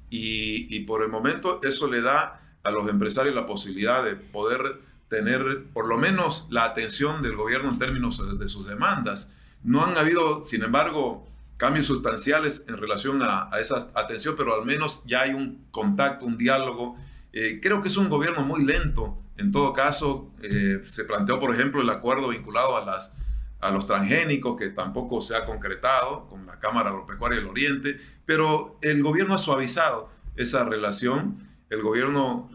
y, 0.09 0.75
y, 0.75 0.81
por 0.81 1.03
el 1.03 1.09
momento 1.09 1.61
eso 1.63 1.87
le 1.87 2.01
da 2.01 2.41
a 2.63 2.71
los 2.71 2.89
empresarios 2.89 3.35
la 3.35 3.45
posibilidad 3.45 4.03
de 4.03 4.15
poder 4.15 4.61
tener 5.09 5.65
por 5.73 5.87
lo 5.87 5.97
menos 5.97 6.47
la 6.49 6.65
atención 6.65 7.21
del 7.21 7.35
gobierno 7.35 7.69
en 7.69 7.79
términos 7.79 8.39
de, 8.39 8.47
sus 8.47 8.67
demandas. 8.67 9.35
No 9.63 9.85
han 9.85 9.97
habido, 9.97 10.43
sin 10.43 10.63
embargo, 10.63 11.27
cambios 11.57 11.87
sustanciales 11.87 12.65
en 12.67 12.77
relación 12.77 13.21
a, 13.23 13.49
esa 13.59 13.89
atención, 13.95 14.35
pero 14.37 14.53
al 14.53 14.65
menos 14.65 15.01
ya 15.05 15.21
hay 15.21 15.33
un 15.33 15.65
contacto, 15.71 16.25
un 16.25 16.37
diálogo. 16.37 16.95
Eh, 17.33 17.59
creo 17.61 17.81
que 17.81 17.89
es 17.89 17.97
un 17.97 18.09
gobierno 18.09 18.43
muy 18.43 18.63
lento. 18.63 19.17
En 19.37 19.51
todo 19.51 19.73
caso, 19.73 20.31
eh, 20.43 20.81
se 20.83 21.03
planteó, 21.05 21.39
por 21.39 21.53
ejemplo, 21.53 21.81
el 21.81 21.89
acuerdo 21.89 22.29
vinculado 22.29 22.77
a, 22.77 22.85
las, 22.85 23.15
a 23.61 23.71
los 23.71 23.87
transgénicos, 23.87 24.57
que 24.57 24.69
tampoco 24.69 25.21
se 25.21 25.35
ha 25.35 25.45
concretado 25.45 26.27
con 26.27 26.45
la 26.45 26.59
Cámara 26.59 26.89
Agropecuaria 26.89 27.39
del 27.39 27.47
Oriente, 27.47 27.97
pero 28.25 28.77
el 28.81 29.01
gobierno 29.01 29.33
ha 29.33 29.39
suavizado 29.39 30.11
esa 30.35 30.65
relación. 30.65 31.37
El 31.69 31.81
gobierno 31.81 32.49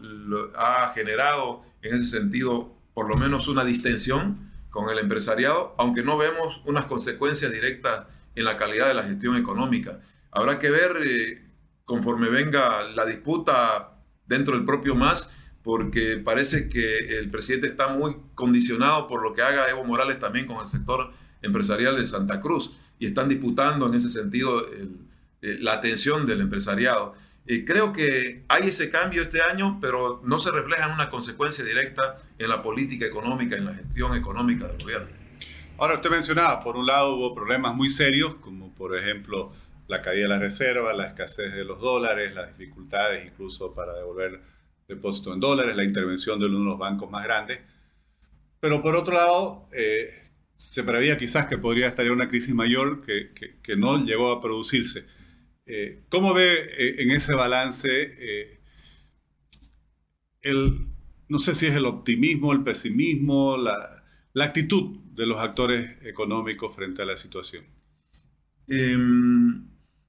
ha 0.57 0.91
generado 0.93 1.63
en 1.85 1.95
ese 1.95 2.05
sentido 2.05 2.75
por 2.93 3.07
lo 3.09 3.15
menos 3.15 3.47
una 3.47 3.63
distensión 3.63 4.51
con 4.69 4.89
el 4.89 4.99
empresariado, 4.99 5.75
aunque 5.77 6.03
no 6.03 6.17
vemos 6.17 6.61
unas 6.65 6.85
consecuencias 6.85 7.51
directas 7.51 8.07
en 8.35 8.45
la 8.45 8.57
calidad 8.57 8.87
de 8.87 8.93
la 8.93 9.03
gestión 9.03 9.37
económica. 9.37 9.99
Habrá 10.31 10.59
que 10.59 10.69
ver 10.69 10.91
eh, 11.03 11.45
conforme 11.85 12.29
venga 12.29 12.83
la 12.93 13.05
disputa 13.05 13.97
dentro 14.25 14.55
del 14.55 14.65
propio 14.65 14.95
MAS, 14.95 15.29
porque 15.63 16.17
parece 16.17 16.67
que 16.69 17.17
el 17.19 17.29
presidente 17.29 17.67
está 17.67 17.87
muy 17.89 18.17
condicionado 18.35 19.07
por 19.07 19.23
lo 19.23 19.33
que 19.33 19.41
haga 19.41 19.69
Evo 19.69 19.83
Morales 19.83 20.19
también 20.19 20.45
con 20.45 20.61
el 20.61 20.67
sector 20.67 21.13
empresarial 21.41 21.97
de 21.97 22.05
Santa 22.05 22.39
Cruz 22.39 22.77
y 22.99 23.07
están 23.07 23.29
disputando 23.29 23.87
en 23.87 23.93
ese 23.93 24.09
sentido 24.09 24.65
eh, 25.41 25.57
la 25.59 25.73
atención 25.73 26.25
del 26.25 26.41
empresariado. 26.41 27.15
Eh, 27.47 27.63
creo 27.63 27.93
que 27.93 28.43
hay 28.47 28.69
ese 28.69 28.89
cambio 28.89 29.21
este 29.21 29.41
año, 29.41 29.77
pero 29.79 30.21
no 30.23 30.39
se 30.39 30.51
refleja 30.51 30.87
en 30.87 30.93
una 30.93 31.09
consecuencia 31.09 31.63
directa 31.63 32.21
en 32.39 32.49
la 32.49 32.63
política 32.63 33.05
económica, 33.05 33.55
en 33.55 33.65
la 33.65 33.73
gestión 33.73 34.15
económica 34.15 34.67
del 34.67 34.77
gobierno. 34.81 35.07
Ahora, 35.77 35.95
usted 35.95 36.09
mencionaba, 36.09 36.63
por 36.63 36.75
un 36.77 36.87
lado 36.87 37.15
hubo 37.15 37.35
problemas 37.35 37.75
muy 37.75 37.89
serios, 37.89 38.35
como 38.35 38.73
por 38.73 38.97
ejemplo 38.97 39.53
la 39.87 40.01
caída 40.01 40.23
de 40.23 40.29
la 40.29 40.39
reserva, 40.39 40.93
la 40.93 41.07
escasez 41.07 41.53
de 41.53 41.63
los 41.63 41.79
dólares, 41.79 42.33
las 42.33 42.57
dificultades 42.57 43.25
incluso 43.25 43.73
para 43.73 43.93
devolver 43.93 44.41
depósitos 44.87 45.33
en 45.33 45.39
dólares, 45.39 45.75
la 45.75 45.83
intervención 45.83 46.39
de 46.39 46.47
uno 46.47 46.59
de 46.59 46.65
los 46.65 46.77
bancos 46.79 47.09
más 47.11 47.23
grandes. 47.23 47.59
Pero 48.59 48.81
por 48.81 48.95
otro 48.95 49.13
lado, 49.13 49.69
eh, 49.73 50.31
se 50.55 50.83
preveía 50.83 51.17
quizás 51.17 51.45
que 51.47 51.57
podría 51.57 51.87
estar 51.87 52.09
una 52.09 52.27
crisis 52.27 52.53
mayor 52.53 53.01
que, 53.01 53.31
que, 53.61 53.75
no 53.75 54.03
llegó 54.03 54.31
a 54.31 54.41
producirse. 54.41 55.05
Eh, 55.65 56.03
¿Cómo 56.09 56.33
ve 56.33 56.53
eh, 56.77 56.95
en 56.99 57.11
ese 57.11 57.33
balance 57.33 58.59
el, 60.41 60.87
no 61.27 61.39
sé 61.39 61.55
si 61.55 61.65
es 61.65 61.75
el 61.75 61.85
optimismo, 61.85 62.53
el 62.53 62.63
pesimismo, 62.63 63.57
la, 63.57 64.03
la 64.33 64.45
actitud 64.45 64.99
de 65.13 65.25
los 65.25 65.39
actores 65.39 65.97
económicos 66.03 66.75
frente 66.75 67.01
a 67.01 67.05
la 67.05 67.17
situación? 67.17 67.65
Em, 68.67 69.67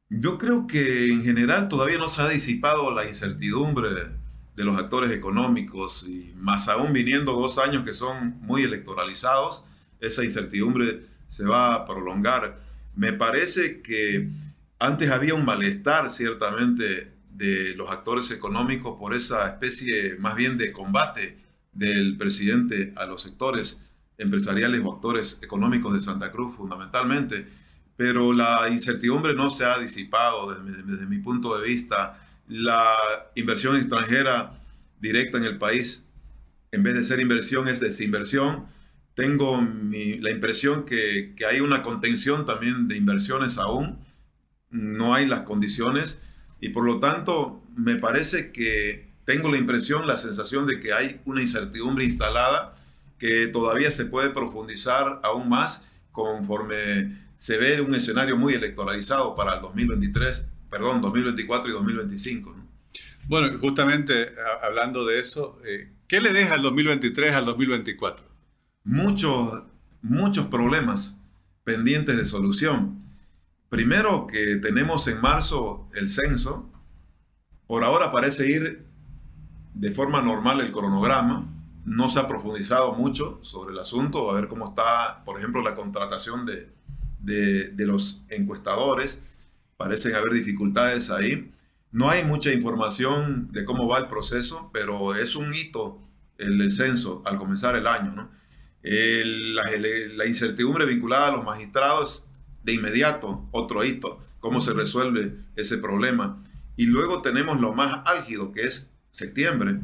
yo 0.09 0.39
creo 0.39 0.67
que 0.67 1.09
en 1.11 1.25
general 1.25 1.69
todavía 1.69 1.99
no 1.99 2.09
se 2.09 2.23
ha 2.23 2.29
disipado 2.29 2.91
la 2.95 3.07
incertidumbre 3.07 3.91
de, 3.95 4.65
los 4.65 4.79
actores 4.79 5.11
económicos 5.11 6.07
y 6.09 6.33
más 6.37 6.69
aún 6.69 6.95
viniendo 6.95 7.33
dos 7.33 7.59
años 7.59 7.85
que 7.85 7.93
son 7.93 8.41
muy 8.41 8.63
electoralizados, 8.63 9.63
esa 10.01 10.25
incertidumbre 10.25 11.03
se 11.29 11.45
va 11.45 11.75
a 11.75 11.85
prolongar. 11.85 12.63
Me 12.95 13.13
parece 13.13 13.83
que 13.83 14.31
antes 14.79 15.11
había 15.11 15.35
un 15.35 15.45
malestar 15.45 16.11
ciertamente 16.11 17.13
de 17.31 17.75
los 17.77 17.91
actores 17.91 18.31
económicos 18.31 18.99
por 18.99 19.15
esa 19.15 19.47
especie 19.49 20.17
más 20.19 20.35
bien 20.35 20.57
de 20.57 20.73
combate 20.73 21.39
del 21.73 22.17
presidente 22.17 22.93
a 22.97 23.07
los 23.07 23.23
sectores 23.23 23.79
empresariales 24.19 24.81
o 24.85 24.93
actores 24.93 25.39
económicos 25.43 25.93
de 25.93 26.01
Santa 26.01 26.31
Cruz 26.33 26.57
fundamentalmente, 26.57 27.47
pero 27.97 28.33
la 28.33 28.69
incertidumbre 28.71 29.35
no 29.35 29.51
se 29.51 29.65
ha 29.65 29.79
disipado 29.79 30.55
desde, 30.55 31.07
mi 31.07 31.19
punto 31.19 31.59
de 31.59 31.67
vista. 31.67 32.23
La 32.49 32.95
inversión 33.35 33.77
extranjera 33.77 34.59
directa 35.01 35.39
en 35.39 35.45
el 35.45 35.59
país, 35.59 36.07
en 36.73 36.83
vez 36.83 36.95
de 36.95 37.05
ser 37.05 37.21
inversión, 37.21 37.69
es 37.69 37.81
desinversión. 37.81 38.67
Tengo 39.15 39.61
la 39.61 40.31
impresión 40.31 40.85
que, 40.85 41.35
hay 41.49 41.61
una 41.61 41.83
contención 41.83 42.45
también 42.45 42.87
de 42.89 42.97
inversiones 42.97 43.59
aún, 43.59 43.99
no 44.71 45.15
hay 45.15 45.27
las 45.27 45.43
condiciones 45.43 46.21
y 46.61 46.71
por 46.71 46.85
lo 46.85 46.99
tanto 46.99 47.63
me 47.77 47.97
parece 47.97 48.53
que 48.53 49.07
tengo 49.25 49.51
la 49.51 49.59
impresión, 49.59 50.07
la 50.07 50.19
sensación 50.19 50.67
de 50.67 50.81
que 50.81 50.93
hay 50.93 51.21
una 51.25 51.43
incertidumbre 51.43 52.05
instalada 52.05 52.77
que 53.19 53.49
todavía 53.49 53.91
se 53.91 54.07
puede 54.07 54.31
profundizar 54.31 55.21
aún 55.23 55.49
más 55.49 55.87
conforme 56.13 57.19
se 57.37 57.59
ve 57.59 57.81
un 57.81 57.95
escenario 57.95 58.37
muy 58.37 58.55
electoralizado 58.55 59.35
para 59.35 59.57
el 59.57 59.63
2023, 59.63 60.47
perdón, 60.71 61.03
2024 61.03 61.71
y 61.71 61.73
2025. 61.73 62.57
Bueno, 63.29 63.59
justamente 63.59 64.33
hablando 64.63 65.05
de 65.05 65.21
eso, 65.21 65.61
eh, 65.67 65.91
¿qué 66.07 66.21
le 66.21 66.33
deja 66.33 66.55
el 66.55 66.63
2023 66.63 67.35
al 67.35 67.45
2024? 67.45 68.25
Muchos, 68.85 69.65
muchos 70.01 70.47
problemas 70.47 71.19
pendientes 71.65 72.17
de 72.17 72.25
solución. 72.25 73.03
Primero 73.69 74.27
que 74.27 74.57
tenemos 74.57 75.09
en 75.09 75.21
marzo 75.21 75.89
el 75.95 76.09
censo, 76.09 76.71
por 77.67 77.85
ahora 77.85 78.13
parece 78.13 78.51
ir 78.51 78.87
de 79.75 79.93
forma 79.93 80.23
normal 80.23 80.61
el 80.61 80.73
cronograma, 80.73 81.53
no 81.85 82.09
se 82.09 82.19
ha 82.19 82.29
profundizado 82.29 82.95
mucho 82.95 83.39
sobre 83.43 83.73
el 83.73 83.79
asunto, 83.79 84.31
a 84.31 84.35
ver 84.35 84.49
cómo 84.49 84.69
está, 84.69 85.25
por 85.25 85.39
ejemplo, 85.39 85.63
la 85.63 85.75
contratación 85.75 86.47
de, 86.47 86.73
de, 87.21 87.87
los 87.87 88.25
encuestadores. 88.29 89.21
Parecen 89.77 90.15
haber 90.15 90.33
dificultades 90.33 91.11
ahí. 91.11 91.53
No 91.93 92.11
hay 92.11 92.25
mucha 92.25 92.53
información 92.53 93.53
de 93.53 93.65
cómo 93.65 93.87
va 93.87 93.99
el 93.99 94.09
proceso, 94.09 94.71
pero 94.73 95.15
es 95.15 95.37
un 95.37 95.55
hito 95.55 96.01
el 96.39 96.73
censo 96.73 97.23
al 97.25 97.39
comenzar 97.39 97.77
el 97.77 97.87
año. 97.87 98.13
¿no? 98.13 98.31
la, 98.83 100.27
incertidumbre 100.27 100.87
vinculada 100.87 101.29
a 101.29 101.33
los 101.33 101.45
magistrados, 101.45 102.29
de 102.67 102.73
inmediato, 102.73 103.49
otro 103.53 103.85
hito, 103.85 104.19
cómo 104.41 104.61
se 104.61 104.75
resuelve 104.75 105.37
ese 105.55 105.79
problema. 105.79 106.43
Y 106.77 106.87
luego 106.87 107.23
tenemos 107.23 107.61
lo 107.61 107.73
más 107.73 108.03
álgido, 108.05 108.53
que 108.53 108.65
es 108.65 108.91
septiembre, 109.13 109.79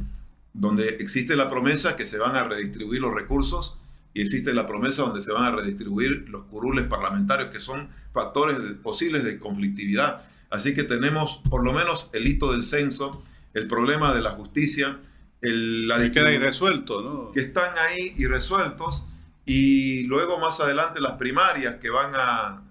donde 0.53 0.97
existe 0.97 1.37
la 1.37 1.49
promesa 1.49 1.97
que 1.97 2.07
se 2.07 2.19
van 2.19 2.35
a 2.35 2.43
redistribuir 2.43 3.01
los 3.01 3.15
recursos 3.15 3.79
y 4.13 4.21
existe 4.21 4.53
la 4.53 4.67
promesa 4.67 5.03
donde 5.03 5.23
se 5.23 5.33
van 5.33 5.45
a 5.45 5.53
redistribuir 5.53 6.29
los 6.29 6.43
curules 6.47 6.87
parlamentarios, 6.87 7.51
que 7.51 7.61
son 7.61 7.89
factores 8.13 8.59
posibles 8.83 9.23
de 9.23 9.39
conflictividad. 9.39 10.25
Así 10.51 10.75
que 10.75 10.83
tenemos 10.83 11.41
por 11.49 11.65
lo 11.65 11.73
menos 11.73 12.11
el 12.13 12.27
hito 12.27 12.51
del 12.53 12.65
censo, 12.65 13.23
el 13.55 13.69
problema 13.69 14.13
de 14.13 14.23
la 14.23 14.33
justicia, 14.33 14.99
el, 15.41 15.87
la 15.87 15.99
que 15.99 16.11
queda 16.11 16.33
irresuelto, 16.33 17.01
¿no? 17.01 17.33
Que 17.33 17.41
están 17.41 17.75
ahí 17.79 18.13
irresueltos 18.19 19.07
y 19.45 20.05
luego 20.05 20.39
más 20.39 20.61
adelante 20.61 21.01
las 21.01 21.13
primarias 21.13 21.77
que 21.77 21.91
van 21.91 22.13
a, 22.15 22.63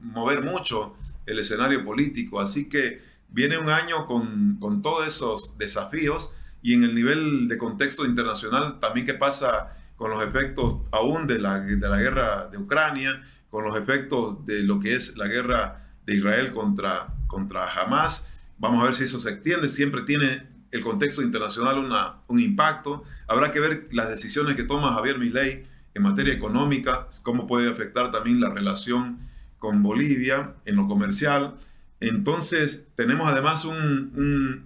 mover 0.00 0.42
mucho 0.42 0.96
el 1.26 1.40
escenario 1.40 1.84
político. 1.84 2.40
Así 2.40 2.68
que 2.68 3.02
viene 3.28 3.58
un 3.58 3.68
año 3.68 4.06
con, 4.06 4.56
con 4.60 4.80
todos 4.80 5.08
esos 5.08 5.58
desafíos 5.58 6.30
y 6.62 6.74
en 6.74 6.84
el 6.84 6.94
nivel 6.94 7.48
de 7.48 7.58
contexto 7.58 8.06
internacional 8.06 8.78
también 8.78 9.04
qué 9.04 9.14
pasa 9.14 9.76
con 9.96 10.10
los 10.10 10.22
efectos 10.22 10.76
aún 10.92 11.26
de 11.26 11.38
la, 11.38 11.60
de 11.60 11.88
la 11.88 11.98
guerra 11.98 12.48
de 12.48 12.58
Ucrania, 12.58 13.22
con 13.50 13.64
los 13.64 13.76
efectos 13.76 14.44
de 14.46 14.62
lo 14.62 14.78
que 14.78 14.94
es 14.94 15.16
la 15.16 15.26
guerra 15.26 15.86
de 16.04 16.14
Israel 16.16 16.52
contra, 16.52 17.08
contra 17.26 17.72
Hamas. 17.72 18.28
Vamos 18.58 18.82
a 18.82 18.84
ver 18.84 18.94
si 18.94 19.04
eso 19.04 19.18
se 19.18 19.30
extiende. 19.30 19.68
Siempre 19.68 20.02
tiene 20.02 20.46
el 20.70 20.82
contexto 20.82 21.22
internacional 21.22 21.78
una, 21.78 22.16
un 22.28 22.40
impacto. 22.40 23.04
Habrá 23.26 23.52
que 23.52 23.60
ver 23.60 23.88
las 23.92 24.08
decisiones 24.08 24.56
que 24.56 24.64
toma 24.64 24.94
Javier 24.94 25.18
Milei 25.18 25.66
en 25.96 26.02
materia 26.02 26.34
económica, 26.34 27.08
cómo 27.22 27.46
puede 27.46 27.70
afectar 27.70 28.10
también 28.10 28.40
la 28.40 28.50
relación 28.52 29.18
con 29.58 29.82
Bolivia 29.82 30.52
en 30.66 30.76
lo 30.76 30.86
comercial. 30.86 31.54
Entonces, 32.00 32.86
tenemos 32.96 33.26
además 33.26 33.64
un, 33.64 34.62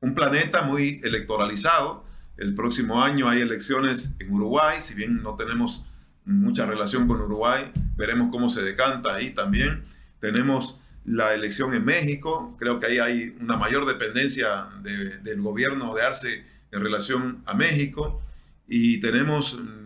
un 0.00 0.14
planeta 0.14 0.62
muy 0.62 1.00
electoralizado. 1.02 2.04
El 2.36 2.54
próximo 2.54 3.02
año 3.02 3.28
hay 3.28 3.40
elecciones 3.40 4.12
en 4.18 4.32
Uruguay, 4.32 4.78
si 4.80 4.94
bien 4.94 5.22
no 5.22 5.34
tenemos 5.34 5.82
mucha 6.26 6.66
relación 6.66 7.08
con 7.08 7.22
Uruguay, 7.22 7.72
veremos 7.96 8.28
cómo 8.30 8.50
se 8.50 8.62
decanta 8.62 9.14
ahí 9.14 9.30
también. 9.30 9.84
Tenemos 10.18 10.78
la 11.06 11.34
elección 11.34 11.74
en 11.74 11.84
México, 11.86 12.54
creo 12.58 12.78
que 12.80 12.86
ahí 12.86 12.98
hay 12.98 13.36
una 13.40 13.56
mayor 13.56 13.86
dependencia 13.86 14.68
del 14.82 15.40
gobierno 15.40 15.94
de 15.94 16.02
Arce 16.02 16.44
en 16.70 16.80
relación 16.82 17.42
a 17.46 17.54
México. 17.54 18.22
Y 18.66 19.00
tenemos 19.00 19.58
mm, 19.58 19.83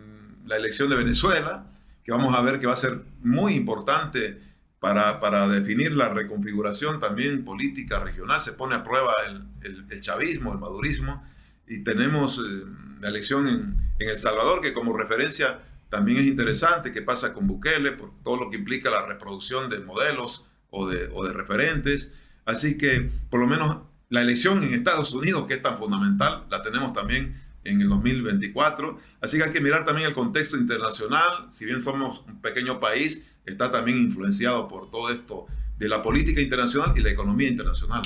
la 0.49 0.57
elección 0.57 0.89
de 0.89 0.95
Venezuela, 0.95 1.67
que 2.03 2.11
vamos 2.11 2.35
a 2.35 2.41
ver 2.41 2.59
que 2.59 2.65
va 2.65 2.73
a 2.73 2.77
ser 2.77 3.03
muy 3.21 3.53
importante 3.53 4.41
para, 4.79 5.47
definir 5.47 5.95
la 5.95 6.09
reconfiguración 6.09 6.99
también 6.99 7.45
política 7.45 7.99
regional. 7.99 8.39
Se 8.39 8.53
pone 8.53 8.75
a 8.75 8.83
prueba 8.83 9.13
el, 9.61 10.01
chavismo, 10.01 10.51
el 10.51 10.59
madurismo, 10.59 11.23
y 11.67 11.83
tenemos 11.83 12.39
eh, 12.39 12.65
la 12.99 13.09
elección 13.09 13.47
en, 13.47 13.89
El 13.99 14.17
Salvador, 14.17 14.61
que 14.61 14.73
como 14.73 14.97
referencia 14.97 15.59
también 15.89 16.17
es 16.17 16.25
interesante 16.25 16.91
qué 16.91 17.03
pasa 17.03 17.33
con 17.33 17.45
Bukele, 17.45 17.91
por 17.91 18.11
todo 18.23 18.37
lo 18.37 18.49
que 18.49 18.57
implica 18.57 18.89
la 18.89 19.05
reproducción 19.05 19.69
de 19.69 19.79
modelos 19.79 20.45
o 20.71 20.87
de, 20.87 21.09
o 21.13 21.23
de 21.25 21.33
referentes. 21.33 22.13
Así 22.45 22.77
que 22.77 23.11
por 23.29 23.39
lo 23.39 23.45
menos 23.45 23.79
la 24.09 24.21
elección 24.21 24.63
en 24.63 24.73
Estados 24.73 25.13
Unidos, 25.13 25.45
que 25.45 25.55
es 25.55 25.61
tan 25.61 25.77
fundamental, 25.77 26.45
la 26.49 26.63
tenemos 26.63 26.93
también 26.93 27.35
en 27.69 27.81
el 27.81 27.89
2024. 27.89 28.99
Así 29.21 29.37
que 29.37 29.43
hay 29.43 29.51
que 29.51 29.61
mirar 29.61 29.85
también 29.85 30.07
el 30.07 30.13
contexto 30.13 30.57
internacional. 30.57 31.47
Si 31.51 31.65
bien 31.65 31.81
somos 31.81 32.23
un 32.27 32.41
pequeño 32.41 32.79
país, 32.79 33.37
está 33.45 33.71
también 33.71 33.97
influenciado 33.97 34.67
por 34.67 34.89
todo 34.91 35.09
esto 35.09 35.47
de 35.77 35.87
la 35.87 36.03
política 36.03 36.41
internacional 36.41 36.93
y 36.97 37.01
la 37.01 37.09
economía 37.09 37.47
internacional. 37.47 38.01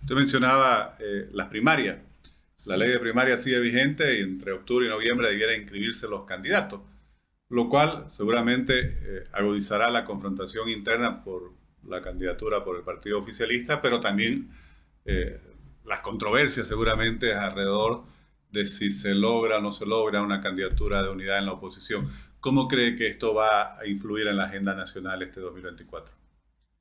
Usted 0.00 0.14
mencionaba 0.14 0.96
eh, 0.98 1.28
las 1.32 1.48
primarias. 1.48 1.98
La 2.66 2.76
ley 2.76 2.90
de 2.90 2.98
primaria 3.00 3.38
sigue 3.38 3.58
vigente 3.58 4.18
y 4.18 4.22
entre 4.22 4.52
octubre 4.52 4.86
y 4.86 4.88
noviembre 4.88 5.28
debiera 5.28 5.56
inscribirse 5.56 6.06
los 6.06 6.24
candidatos, 6.24 6.80
lo 7.48 7.68
cual 7.68 8.06
seguramente 8.10 8.98
eh, 9.02 9.24
agudizará 9.32 9.90
la 9.90 10.04
confrontación 10.04 10.68
interna 10.68 11.24
por 11.24 11.52
la 11.84 12.00
candidatura 12.02 12.62
por 12.62 12.76
el 12.76 12.82
partido 12.82 13.18
oficialista, 13.18 13.82
pero 13.82 14.00
también 14.00 14.50
eh, 15.04 15.40
las 15.84 16.00
controversias 16.00 16.68
seguramente 16.68 17.34
alrededor 17.34 18.04
de 18.52 18.66
si 18.66 18.90
se 18.90 19.14
logra 19.14 19.58
o 19.58 19.60
no 19.60 19.72
se 19.72 19.86
logra 19.86 20.22
una 20.22 20.40
candidatura 20.40 21.02
de 21.02 21.10
unidad 21.10 21.38
en 21.38 21.46
la 21.46 21.52
oposición. 21.52 22.10
¿Cómo 22.38 22.68
cree 22.68 22.96
que 22.96 23.08
esto 23.08 23.34
va 23.34 23.78
a 23.78 23.86
influir 23.86 24.26
en 24.26 24.36
la 24.36 24.44
agenda 24.44 24.74
nacional 24.74 25.22
este 25.22 25.40
2024? 25.40 26.14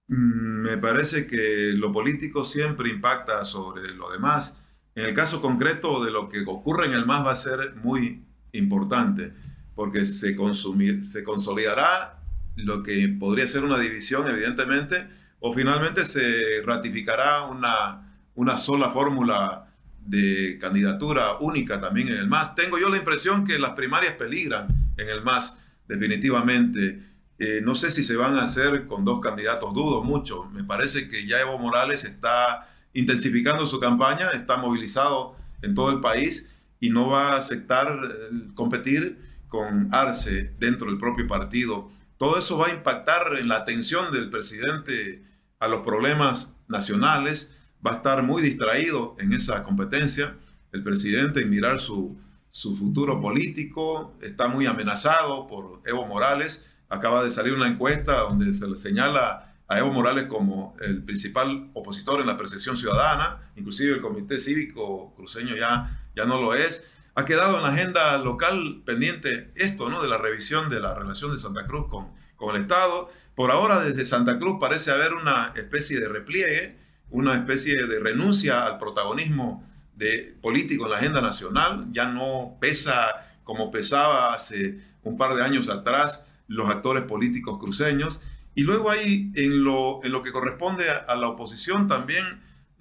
Mm, 0.08 0.64
me 0.64 0.78
parece 0.78 1.26
que 1.26 1.74
lo 1.76 1.94
político 1.94 2.44
siempre 2.44 2.90
impacta 2.90 3.46
sobre 3.46 3.94
lo 3.96 4.12
demás. 4.12 4.58
En 4.96 5.06
el 5.06 5.14
caso 5.14 5.42
concreto 5.42 6.04
de 6.04 6.12
lo 6.12 6.28
que 6.28 6.44
ocurre 6.46 6.88
en 6.88 6.94
el 6.94 7.06
MAS 7.06 7.26
va 7.26 7.32
a 7.32 7.36
ser 7.38 7.76
muy 7.76 8.26
importante, 8.52 9.34
porque 9.74 10.06
se, 10.06 10.36
consumir, 10.36 11.06
se 11.06 11.24
consolidará 11.24 12.20
lo 12.58 12.84
que 12.84 13.08
podría 13.08 13.48
ser 13.48 13.64
una 13.64 13.80
división, 13.80 14.28
evidentemente, 14.28 15.08
o 15.40 15.54
finalmente 15.54 16.06
se 16.06 16.62
ratificará 16.66 17.44
una, 17.44 18.20
una 18.36 18.58
sola 18.58 18.90
fórmula 18.90 19.71
de 20.06 20.58
candidatura 20.60 21.38
única 21.40 21.80
también 21.80 22.10
en 22.10 22.18
el 22.18 22.28
MAS. 22.28 22.56
Tengo 22.56 22.78
yo 22.78 22.90
la 22.90 22.98
impresión 22.98 23.46
que 23.46 23.60
las 23.60 23.72
primarias 23.72 24.14
peligran 24.14 24.68
en 24.98 25.10
el 25.10 25.22
MAS, 25.22 25.58
definitivamente. 25.88 27.02
Eh, 27.40 27.62
no 27.64 27.76
sé 27.76 27.92
si 27.92 28.04
se 28.04 28.16
van 28.16 28.38
a 28.38 28.44
hacer 28.44 28.88
con 28.88 29.06
dos 29.06 29.20
candidatos, 29.20 29.74
dudo 29.74 30.04
mucho. 30.04 30.46
Me 30.52 30.64
parece 30.64 31.08
que 31.08 31.26
ya 31.28 31.40
Evo 31.40 31.58
Morales 31.58 32.04
está 32.04 32.68
intensificando 32.94 33.68
su 33.68 33.80
campaña, 33.80 34.30
está 34.32 34.58
movilizado 34.58 35.36
en 35.62 35.76
todo 35.76 35.92
el 35.92 36.02
país 36.02 36.50
y 36.80 36.90
no 36.90 37.08
va 37.08 37.34
a 37.34 37.38
aceptar 37.38 37.88
eh, 38.04 38.48
competir 38.54 39.20
con 39.48 39.94
Arce 39.94 40.54
dentro 40.60 40.88
del 40.88 40.98
propio 40.98 41.28
partido. 41.28 41.92
Todo 42.18 42.38
eso 42.38 42.58
va 42.58 42.68
a 42.68 42.74
impactar 42.74 43.38
en 43.40 43.48
la 43.48 43.58
atención 43.58 44.12
del 44.12 44.30
presidente 44.30 45.24
a 45.60 45.68
los 45.68 45.82
problemas 45.82 46.56
nacionales 46.68 47.52
va 47.86 47.92
a 47.92 47.96
estar 47.96 48.24
muy 48.24 48.42
distraído 48.42 49.16
en 49.20 49.34
esa 49.34 49.64
competencia. 49.64 50.36
El 50.72 50.84
presidente 50.84 51.42
en 51.42 51.50
mirar 51.50 51.80
su, 51.80 52.18
su 52.52 52.76
futuro 52.76 53.20
político 53.20 54.18
está 54.22 54.48
muy 54.48 54.66
amenazado 54.66 55.48
por 55.48 55.82
Evo 55.86 56.06
Morales. 56.06 56.66
Acaba 56.90 57.24
de 57.24 57.32
salir 57.32 57.54
una 57.54 57.68
encuesta 57.68 58.20
donde 58.22 58.54
se 58.54 58.68
le 58.68 58.78
señala 58.78 59.56
a 59.68 59.80
Evo 59.80 59.92
Morales 59.92 60.26
como 60.26 60.76
el 60.82 61.04
principal 61.04 61.70
opositor 61.74 62.20
en 62.20 62.28
la 62.28 62.38
percepción 62.38 62.76
ciudadana, 62.76 63.52
inclusive 63.56 63.94
el 63.94 64.02
Comité 64.02 64.38
Cívico 64.38 65.14
Cruceño 65.16 65.56
ya, 65.56 66.10
ya 66.14 66.26
no 66.26 66.42
lo 66.42 66.54
es. 66.54 66.84
Ha 67.16 67.26
quedado 67.26 67.58
en 67.58 67.64
la 67.64 67.70
agenda 67.70 68.18
local 68.18 68.84
pendiente 68.86 69.52
esto, 69.56 69.90
¿no? 69.90 70.02
De 70.02 70.10
la 70.10 70.18
revisión 70.18 70.70
de 70.70 70.80
la 70.82 70.94
relación 70.94 71.32
de 71.32 71.38
Santa 71.38 71.66
Cruz 71.68 71.88
con, 71.90 72.10
con 72.36 72.56
el 72.56 72.64
Estado. 72.64 73.10
Por 73.34 73.52
ahora 73.52 73.82
desde 73.82 74.06
Santa 74.06 74.40
Cruz 74.40 74.58
parece 74.60 74.92
haber 74.92 75.14
una 75.14 75.54
especie 75.56 76.00
de 76.00 76.10
repliegue 76.10 76.78
una 77.12 77.36
especie 77.36 77.76
de 77.76 78.00
renuncia 78.00 78.66
al 78.66 78.78
protagonismo 78.78 79.68
de, 79.96 80.36
político 80.42 80.86
en 80.86 80.92
la 80.92 80.98
agenda 80.98 81.22
nacional, 81.22 81.88
ya 81.92 82.08
no 82.08 82.58
pesa 82.60 83.08
como 83.44 83.72
pesaba 83.72 84.34
hace 84.34 84.80
un 85.04 85.18
par 85.18 85.36
de 85.36 85.44
años 85.44 85.70
atrás 85.70 86.26
los 86.48 86.70
actores 86.70 87.04
políticos 87.04 87.60
cruceños. 87.60 88.22
Y 88.56 88.64
luego 88.64 88.90
hay 88.90 89.32
en 89.36 89.64
lo, 89.64 90.04
en 90.04 90.12
lo 90.12 90.24
que 90.24 90.32
corresponde 90.32 90.86
a, 90.90 91.16
la 91.16 91.30
oposición 91.30 91.88
también 91.88 92.26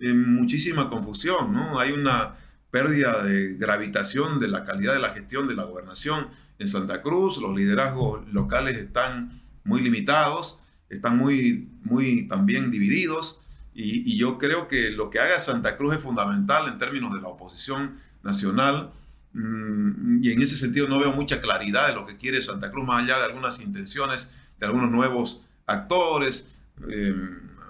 eh, 0.00 0.12
muchísima 0.12 0.88
confusión, 0.88 1.52
¿no? 1.52 1.78
Hay 1.78 1.92
una 1.92 2.36
pérdida 2.70 3.22
de 3.22 3.54
gravitación 3.54 4.40
de 4.40 4.48
la 4.48 4.64
calidad 4.64 4.94
de 4.94 5.00
la 5.00 5.10
gestión 5.10 5.46
de 5.46 5.54
la 5.54 5.64
gobernación 5.64 6.28
en 6.58 6.68
Santa 6.68 7.02
Cruz, 7.02 7.38
los 7.38 7.56
liderazgos 7.56 8.26
locales 8.32 8.76
están 8.76 9.42
muy 9.64 9.80
limitados, 9.80 10.58
están 10.88 11.16
muy, 11.16 11.70
muy 11.82 12.28
también 12.28 12.70
divididos, 12.70 13.39
y, 13.82 14.16
yo 14.16 14.38
creo 14.38 14.68
que 14.68 14.90
lo 14.90 15.10
que 15.10 15.18
haga 15.18 15.38
Santa 15.38 15.76
Cruz 15.76 15.96
es 15.96 16.02
fundamental 16.02 16.68
en 16.68 16.78
términos 16.78 17.12
de 17.14 17.20
la 17.20 17.28
oposición 17.28 17.98
nacional. 18.22 18.92
Mm, 19.32 20.22
y 20.22 20.32
en 20.32 20.42
ese 20.42 20.56
sentido 20.56 20.88
no 20.88 20.98
veo 20.98 21.12
mucha 21.12 21.40
claridad 21.40 21.88
de 21.88 21.94
lo 21.94 22.06
que 22.06 22.16
quiere 22.16 22.42
Santa 22.42 22.70
Cruz, 22.70 22.86
más 22.86 23.02
allá 23.02 23.18
de 23.18 23.24
algunas 23.24 23.60
intenciones 23.60 24.28
de 24.58 24.66
algunos 24.66 24.90
nuevos 24.90 25.40
actores. 25.66 26.46
Eh, 26.88 27.14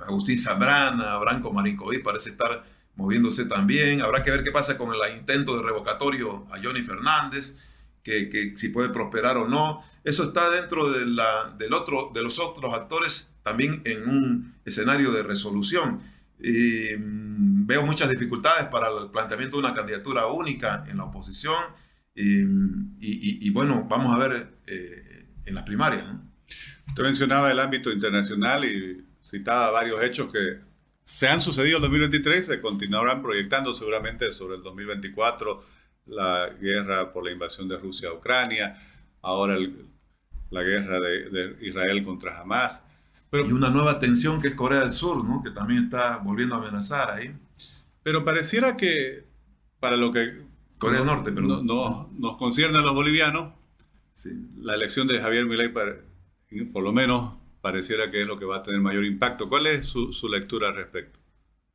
Agustín 0.06 0.38
Zambrana, 0.38 1.16
Branco 1.18 1.52
Maricoví 1.52 1.98
parece 1.98 2.30
estar 2.30 2.64
moviéndose 2.96 3.44
también. 3.44 4.02
Habrá 4.02 4.22
que 4.22 4.30
ver 4.30 4.44
qué 4.44 4.50
pasa 4.50 4.76
con 4.76 4.92
el 4.94 5.16
intento 5.16 5.56
de 5.56 5.62
revocatorio 5.62 6.46
a 6.50 6.58
Johnny 6.62 6.82
Fernández, 6.82 7.56
que, 8.02 8.28
que 8.28 8.56
si 8.56 8.68
puede 8.70 8.88
prosperar 8.90 9.36
o 9.36 9.48
no. 9.48 9.80
Eso 10.04 10.24
está 10.24 10.50
dentro 10.50 10.90
de, 10.90 11.06
la, 11.06 11.54
del 11.58 11.72
otro, 11.72 12.10
de 12.14 12.22
los 12.22 12.38
otros 12.38 12.72
actores 12.74 13.30
también 13.42 13.82
en 13.84 14.08
un 14.08 14.54
escenario 14.64 15.12
de 15.12 15.22
resolución. 15.22 16.00
Mm, 16.38 17.66
veo 17.66 17.84
muchas 17.84 18.08
dificultades 18.10 18.66
para 18.68 18.88
el 18.88 19.10
planteamiento 19.10 19.56
de 19.56 19.66
una 19.66 19.74
candidatura 19.74 20.26
única 20.26 20.84
en 20.88 20.96
la 20.98 21.04
oposición 21.04 21.56
y, 22.14 23.50
bueno, 23.50 23.86
vamos 23.88 24.14
a 24.14 24.18
ver 24.18 24.48
eh, 24.66 25.26
en 25.46 25.54
las 25.54 25.64
primarias. 25.64 26.04
Usted 26.88 27.02
mencionaba 27.02 27.50
el 27.50 27.60
ámbito 27.60 27.90
internacional 27.90 28.64
y 28.64 29.06
citaba 29.22 29.70
varios 29.70 30.02
hechos 30.02 30.30
que 30.32 30.58
se 31.04 31.28
han 31.28 31.40
sucedido 31.40 31.76
en 31.78 31.82
2023, 31.82 32.46
se 32.46 32.60
continuarán 32.60 33.22
proyectando 33.22 33.74
seguramente 33.74 34.32
sobre 34.32 34.56
el 34.56 34.62
2024, 34.62 35.64
la 36.06 36.50
guerra 36.60 37.12
por 37.12 37.24
la 37.24 37.32
invasión 37.32 37.68
de 37.68 37.76
Rusia 37.76 38.08
a 38.08 38.14
Ucrania, 38.14 38.76
ahora 39.22 39.56
la 40.50 40.62
guerra 40.62 41.00
de, 41.00 41.30
de 41.30 41.66
Israel 41.66 42.04
contra 42.04 42.40
Hamas 42.40 42.82
y 43.32 43.52
una 43.52 43.70
nueva 43.70 43.98
tensión 43.98 44.42
que 44.42 44.48
es 44.48 44.54
Corea 44.54 44.80
del 44.80 44.92
Sur, 44.92 45.24
¿no? 45.24 45.42
que 45.42 45.50
también 45.50 45.84
está 45.84 46.16
volviendo 46.16 46.56
a 46.56 46.58
amenazar 46.58 47.10
ahí. 47.10 47.32
Pero 48.02 48.24
pareciera 48.24 48.76
que 48.76 49.24
para 49.78 49.96
lo 49.96 50.12
que 50.12 50.42
Corea 50.78 50.98
del 50.98 51.06
Norte, 51.06 51.30
pero 51.30 51.46
no, 51.62 52.10
nos 52.18 52.36
concierne 52.36 52.78
a 52.78 52.82
los 52.82 52.94
bolivianos, 52.94 53.52
la 54.56 54.74
elección 54.74 55.06
de 55.06 55.20
Javier 55.20 55.46
Milei 55.46 55.72
por 56.72 56.82
lo 56.82 56.92
menos 56.92 57.34
pareciera 57.60 58.10
que 58.10 58.22
es 58.22 58.26
lo 58.26 58.38
que 58.38 58.44
va 58.44 58.56
a 58.56 58.62
tener 58.62 58.80
mayor 58.80 59.04
impacto. 59.04 59.48
¿Cuál 59.48 59.66
es 59.66 59.86
su, 59.86 60.12
su 60.12 60.28
lectura 60.28 60.70
al 60.70 60.76
respecto? 60.76 61.20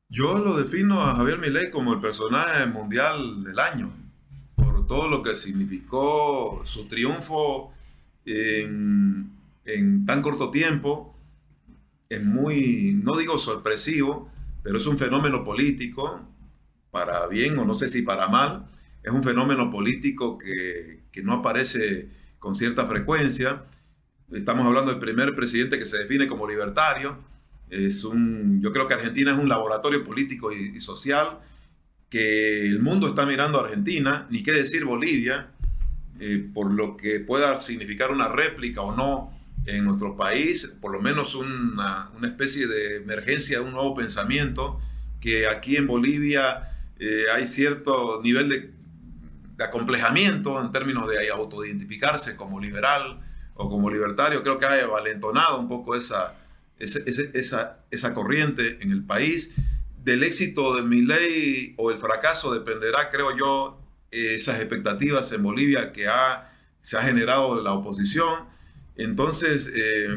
Yo 0.10 0.38
lo 0.40 0.58
defino 0.58 1.02
a 1.02 1.16
Javier 1.16 1.40
Milei 1.40 1.70
como 1.72 1.94
el 1.94 2.02
personaje 2.02 2.66
mundial 2.66 3.44
del 3.44 3.60
año, 3.60 3.92
todo 4.88 5.08
lo 5.10 5.24
que 5.24 5.36
significó 5.36 6.62
su 6.64 6.88
triunfo 6.88 7.74
en, 8.26 9.32
en 9.66 10.06
tan 10.06 10.22
corto 10.22 10.52
tiempo, 10.52 11.16
es 12.10 12.24
muy, 12.24 13.00
no 13.04 13.18
digo 13.18 13.38
sorpresivo, 13.38 14.32
pero 14.64 14.78
es 14.78 14.86
un 14.88 14.98
fenómeno 14.98 15.44
político, 15.44 16.22
para 16.92 17.28
bien 17.28 17.58
o 17.60 17.66
no 17.66 17.76
sé 17.76 17.90
si 17.90 18.02
para 18.02 18.28
mal, 18.28 18.68
es 19.04 19.12
un 19.12 19.24
fenómeno 19.24 19.70
político 19.70 20.38
que, 20.38 21.04
que 21.12 21.22
no 21.22 21.34
aparece 21.34 22.10
con 22.40 22.56
cierta 22.56 22.88
frecuencia. 22.88 23.64
Estamos 24.32 24.66
hablando 24.66 24.92
del 24.92 25.00
primer 25.00 25.36
presidente 25.36 25.78
que 25.78 25.86
se 25.86 25.98
define 25.98 26.28
como 26.28 26.48
libertario. 26.48 27.18
Es 27.70 28.04
un, 28.04 28.62
yo 28.62 28.72
creo 28.72 28.88
que 28.88 28.94
Argentina 28.94 29.32
es 29.34 29.40
un 29.40 29.50
laboratorio 29.50 30.04
político 30.04 30.52
y, 30.52 30.80
social 30.80 31.40
que 32.10 32.66
el 32.68 32.80
mundo 32.80 33.08
está 33.08 33.26
mirando 33.26 33.60
a 33.60 33.66
Argentina, 33.66 34.28
ni 34.30 34.44
qué 34.44 34.52
decir 34.52 34.86
Bolivia, 34.86 35.48
eh, 36.20 36.48
por 36.54 36.72
lo 36.72 36.96
que 36.96 37.20
pueda 37.20 37.58
significar 37.58 38.12
una 38.12 38.30
réplica 38.30 38.82
o 38.82 38.96
no 38.96 39.30
en 39.66 39.84
nuestro 39.84 40.16
país, 40.16 40.74
por 40.80 40.92
lo 40.92 41.02
menos 41.02 41.36
una, 41.36 42.10
una 42.16 42.28
especie 42.28 42.68
de 42.68 42.98
emergencia, 42.98 43.62
un 43.62 43.72
nuevo 43.72 43.96
pensamiento, 43.96 44.80
que 45.20 45.48
aquí 45.48 45.76
en 45.76 45.88
Bolivia 45.88 46.72
eh, 47.00 47.26
hay 47.34 47.48
cierto 47.48 48.22
nivel 48.22 48.48
de, 48.48 48.72
de, 49.58 49.64
acomplejamiento 49.64 50.62
en 50.62 50.72
términos 50.72 51.10
de 51.10 51.30
autoidentificarse 51.30 52.36
como 52.36 52.60
liberal 52.60 53.22
o 53.56 53.70
como 53.70 53.90
libertario. 53.90 54.44
Creo 54.44 54.60
que 54.60 54.66
ha 54.66 54.86
valentonado 54.86 55.60
un 55.60 55.68
poco 55.68 55.96
esa, 55.96 56.36
esa, 56.80 57.00
esa, 57.34 57.80
esa 57.90 58.14
corriente 58.14 58.78
en 58.82 58.92
el 58.92 59.04
país. 59.04 59.54
Del 60.06 60.24
éxito 60.24 60.76
de 60.76 60.84
mi 60.84 61.02
ley 61.02 61.74
o 61.78 61.92
el 61.92 61.98
fracaso 62.00 62.54
dependerá, 62.54 63.10
creo 63.10 63.36
yo, 63.36 63.82
esas 64.12 64.60
expectativas 64.62 65.32
en 65.34 65.44
Bolivia 65.44 65.92
que 65.92 66.08
ha 66.08 66.52
se 66.86 66.96
ha 66.98 67.02
generado 67.02 67.60
la 67.64 67.74
oposición. 67.74 68.46
Entonces, 68.96 69.68
eh, 69.76 70.08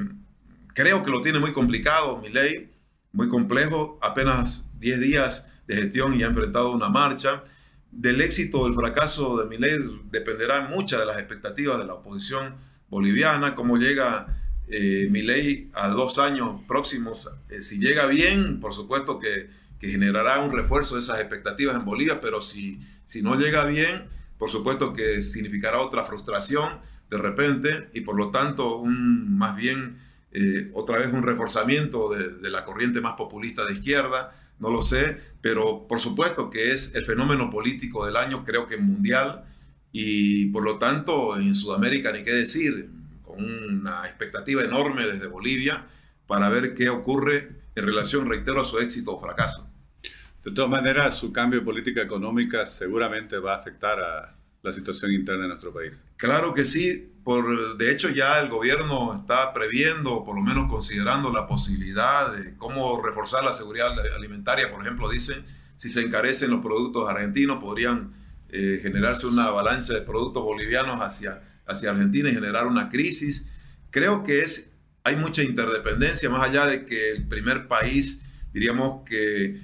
creo 0.74 1.02
que 1.02 1.10
lo 1.10 1.22
tiene 1.22 1.38
muy 1.38 1.52
complicado, 1.52 2.18
mi 2.18 2.28
ley, 2.28 2.70
muy 3.12 3.28
complejo, 3.28 3.98
apenas 4.02 4.66
10 4.78 5.00
días 5.00 5.46
de 5.66 5.76
gestión 5.76 6.20
y 6.20 6.22
ha 6.22 6.26
enfrentado 6.26 6.72
una 6.72 6.90
marcha. 6.90 7.44
Del 7.90 8.20
éxito 8.20 8.60
o 8.60 8.64
del 8.66 8.74
fracaso 8.74 9.38
de 9.38 9.46
mi 9.46 9.56
ley 9.56 9.78
dependerá 10.10 10.68
muchas 10.68 11.00
de 11.00 11.06
las 11.06 11.16
expectativas 11.16 11.78
de 11.78 11.86
la 11.86 11.94
oposición 11.94 12.56
boliviana, 12.90 13.54
cómo 13.54 13.78
llega 13.78 14.38
eh, 14.68 15.08
mi 15.10 15.22
ley 15.22 15.70
a 15.72 15.88
dos 15.88 16.18
años 16.18 16.60
próximos. 16.68 17.30
Eh, 17.48 17.62
si 17.62 17.78
llega 17.78 18.04
bien, 18.04 18.60
por 18.60 18.74
supuesto 18.74 19.18
que, 19.18 19.48
que, 19.78 19.88
generará 19.90 20.40
un 20.40 20.50
refuerzo 20.50 20.94
de 20.94 21.00
esas 21.00 21.20
expectativas 21.20 21.76
en 21.76 21.84
Bolivia, 21.84 22.20
pero 22.20 22.40
si, 22.40 22.80
si 23.04 23.22
no 23.22 23.36
llega 23.36 23.64
bien, 23.64 24.08
por 24.38 24.50
supuesto 24.50 24.92
que 24.92 25.20
significará 25.20 25.80
otra 25.80 26.04
frustración 26.04 26.80
de 27.10 27.18
repente 27.18 27.88
y 27.94 28.02
por 28.02 28.16
lo 28.16 28.30
tanto 28.30 28.76
un, 28.76 29.36
más 29.38 29.56
bien 29.56 29.98
eh, 30.32 30.70
otra 30.74 30.98
vez 30.98 31.12
un 31.12 31.22
reforzamiento 31.22 32.10
de, 32.10 32.36
de, 32.36 32.50
la 32.50 32.64
corriente 32.64 33.00
más 33.00 33.14
populista 33.14 33.64
de 33.64 33.74
izquierda, 33.74 34.34
no 34.58 34.70
lo 34.70 34.82
sé, 34.82 35.18
pero 35.40 35.86
por 35.88 36.00
supuesto 36.00 36.50
que 36.50 36.70
es 36.70 36.94
el 36.94 37.06
fenómeno 37.06 37.50
político 37.50 38.04
del 38.04 38.16
año, 38.16 38.44
creo 38.44 38.66
que 38.66 38.76
mundial, 38.76 39.44
y 39.92 40.46
por 40.46 40.62
lo 40.62 40.78
tanto 40.78 41.38
en 41.38 41.54
Sudamérica 41.54 42.12
ni 42.12 42.24
qué 42.24 42.32
decir, 42.32 42.90
con 43.22 43.42
una 43.42 44.06
expectativa 44.06 44.62
enorme 44.62 45.06
desde 45.06 45.26
Bolivia 45.26 45.86
para 46.26 46.48
ver 46.48 46.74
qué 46.74 46.88
ocurre 46.88 47.48
en 47.74 47.86
relación, 47.86 48.28
reitero, 48.28 48.60
a 48.60 48.64
su 48.64 48.78
éxito 48.78 49.16
o 49.16 49.20
fracaso. 49.20 49.67
De 50.44 50.52
todas 50.52 50.70
maneras, 50.70 51.16
su 51.16 51.32
cambio 51.32 51.60
de 51.60 51.64
política 51.64 52.02
económica 52.02 52.64
seguramente 52.64 53.38
va 53.38 53.54
a 53.54 53.58
afectar 53.58 54.00
a 54.00 54.38
la 54.62 54.72
situación 54.72 55.12
interna 55.12 55.42
de 55.42 55.48
nuestro 55.48 55.72
país. 55.72 56.00
Claro 56.16 56.54
que 56.54 56.64
sí. 56.64 57.12
Por, 57.24 57.76
de 57.76 57.90
hecho, 57.90 58.08
ya 58.08 58.40
el 58.40 58.48
gobierno 58.48 59.12
está 59.14 59.52
previendo, 59.52 60.24
por 60.24 60.34
lo 60.34 60.42
menos 60.42 60.70
considerando 60.70 61.30
la 61.30 61.46
posibilidad 61.46 62.32
de 62.32 62.56
cómo 62.56 63.02
reforzar 63.02 63.44
la 63.44 63.52
seguridad 63.52 63.92
alimentaria. 64.16 64.70
Por 64.70 64.80
ejemplo, 64.80 65.10
dicen, 65.10 65.44
si 65.76 65.90
se 65.90 66.00
encarecen 66.00 66.50
los 66.50 66.62
productos 66.62 67.08
argentinos, 67.08 67.62
podrían 67.62 68.14
eh, 68.48 68.80
generarse 68.82 69.26
una 69.26 69.44
avalancha 69.44 69.92
de 69.92 70.00
productos 70.00 70.42
bolivianos 70.42 71.00
hacia, 71.00 71.42
hacia 71.66 71.90
Argentina 71.90 72.30
y 72.30 72.34
generar 72.34 72.66
una 72.66 72.88
crisis. 72.88 73.46
Creo 73.90 74.22
que 74.22 74.40
es, 74.40 74.70
hay 75.04 75.16
mucha 75.16 75.42
interdependencia, 75.42 76.30
más 76.30 76.42
allá 76.42 76.66
de 76.66 76.86
que 76.86 77.10
el 77.10 77.28
primer 77.28 77.68
país, 77.68 78.22
diríamos 78.52 79.04
que 79.04 79.60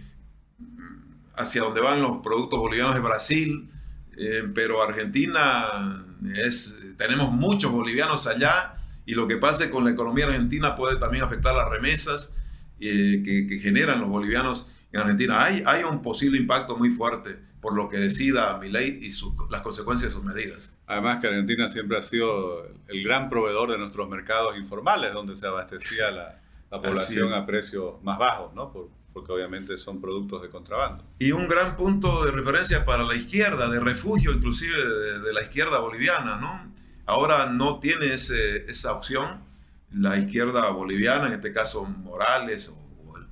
hacia 1.36 1.62
donde 1.62 1.80
van 1.80 2.02
los 2.02 2.18
productos 2.22 2.58
bolivianos 2.58 2.96
es 2.96 3.02
Brasil, 3.02 3.70
eh, 4.16 4.48
pero 4.54 4.82
Argentina 4.82 6.04
es, 6.36 6.76
tenemos 6.96 7.32
muchos 7.32 7.72
bolivianos 7.72 8.26
allá 8.26 8.76
y 9.06 9.14
lo 9.14 9.26
que 9.26 9.36
pase 9.36 9.70
con 9.70 9.84
la 9.84 9.90
economía 9.90 10.26
argentina 10.26 10.76
puede 10.76 10.96
también 10.98 11.24
afectar 11.24 11.54
las 11.54 11.68
remesas 11.68 12.34
eh, 12.80 13.22
que, 13.24 13.58
generan 13.58 14.00
los 14.00 14.08
bolivianos 14.08 14.70
en 14.92 15.00
Argentina. 15.00 15.42
Hay, 15.42 15.62
hay 15.66 15.82
un 15.82 16.02
posible 16.02 16.38
impacto 16.38 16.76
muy 16.76 16.90
fuerte 16.90 17.38
por 17.60 17.74
lo 17.74 17.88
que 17.88 17.96
decida 17.96 18.58
mi 18.58 18.70
ley 18.70 18.98
y 19.00 19.10
las 19.50 19.62
consecuencias 19.62 20.10
de 20.10 20.14
sus 20.14 20.24
medidas. 20.24 20.76
Además 20.86 21.18
que 21.20 21.28
Argentina 21.28 21.68
siempre 21.68 21.96
ha 21.96 22.02
sido 22.02 22.66
el 22.88 23.02
gran 23.02 23.30
proveedor 23.30 23.70
de 23.70 23.78
nuestros 23.78 24.08
mercados 24.08 24.58
informales, 24.58 25.14
donde 25.14 25.34
se 25.36 25.46
abastecía 25.46 26.10
la, 26.10 26.40
la 26.70 26.82
población 26.82 27.32
a 27.32 27.46
precios 27.46 28.02
más 28.02 28.18
bajos, 28.18 28.52
¿no? 28.54 28.70
Por, 28.70 28.90
porque 29.14 29.32
obviamente 29.32 29.78
son 29.78 30.00
productos 30.00 30.42
de 30.42 30.50
contrabando. 30.50 31.04
Y 31.20 31.30
un 31.30 31.46
gran 31.48 31.76
punto 31.76 32.24
de 32.24 32.32
referencia 32.32 32.84
para 32.84 33.04
la 33.04 33.14
izquierda, 33.14 33.70
de 33.70 33.78
refugio 33.78 34.32
inclusive 34.32 34.76
de, 34.76 35.32
la 35.32 35.42
izquierda 35.42 35.78
boliviana, 35.78 36.36
¿no? 36.36 36.70
Ahora 37.06 37.46
no 37.46 37.78
tiene 37.78 38.12
ese, 38.12 38.68
esa 38.68 38.92
opción 38.92 39.44
la 39.92 40.18
izquierda 40.18 40.68
boliviana, 40.70 41.28
en 41.28 41.34
este 41.34 41.52
caso 41.52 41.84
Morales 41.84 42.68
o, 42.68 42.76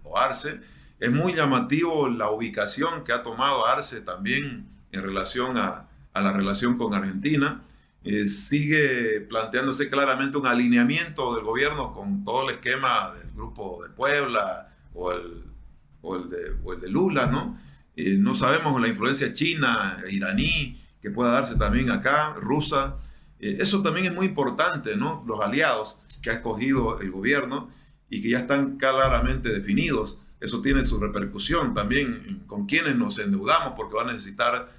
o, 0.05 0.17
Arce. 0.17 0.61
Es 1.01 1.11
muy 1.11 1.35
llamativo 1.35 2.09
la 2.09 2.31
ubicación 2.31 3.03
que 3.03 3.13
ha 3.13 3.25
tomado 3.25 3.67
Arce 3.67 4.03
también 4.03 4.69
en 4.93 5.03
relación 5.03 5.59
a, 5.59 5.89
a 6.13 6.21
la 6.21 6.33
relación 6.33 6.79
con 6.79 6.95
Argentina. 6.95 7.61
Eh, 8.05 8.27
sigue 8.27 9.21
planteándose 9.23 9.89
claramente 9.89 10.39
un 10.39 10.47
alineamiento 10.47 11.35
del 11.35 11.45
gobierno 11.45 11.93
con 11.93 12.25
todo 12.25 12.49
el 12.49 12.55
esquema 12.55 13.13
del 13.15 13.33
grupo 13.33 13.83
de 13.83 13.91
Puebla 13.91 14.69
o 14.95 15.13
el 15.13 15.52
o 16.03 16.17
el 16.17 16.29
de, 16.29 16.57
o 16.63 16.75
el 16.75 16.81
de 16.81 16.89
Lula, 16.89 17.27
¿no? 17.27 17.59
Eh, 17.97 18.17
no 18.19 18.35
sabemos 18.35 18.81
la 18.81 18.89
influencia 18.89 19.33
china, 19.33 20.03
iraní, 20.11 20.81
que 21.01 21.11
pueda 21.11 21.33
darse 21.33 21.57
también 21.57 21.91
acá, 21.91 22.35
rusa. 22.35 22.97
Eh, 23.39 23.59
eso 23.61 23.83
también 23.83 24.07
es 24.07 24.15
muy 24.15 24.27
importante, 24.27 24.97
¿no? 24.97 25.25
Los 25.27 25.41
aliados 25.41 25.99
que 26.23 26.31
ha 26.31 26.35
escogido 26.35 27.01
el 27.01 27.11
gobierno 27.11 27.71
y 28.09 28.23
que 28.23 28.31
ya 28.31 28.39
están 28.39 28.77
claramente 28.77 29.51
definidos. 29.51 30.19
Eso 30.41 30.61
tiene 30.61 30.85
su 30.85 30.99
repercusión 30.99 31.75
también 31.75 32.45
con 32.47 32.67
quienes 32.67 32.97
nos 32.97 33.19
endeudamos, 33.19 33.75
porque 33.77 33.97
va 33.97 34.03
a 34.03 34.13
necesitar 34.13 34.73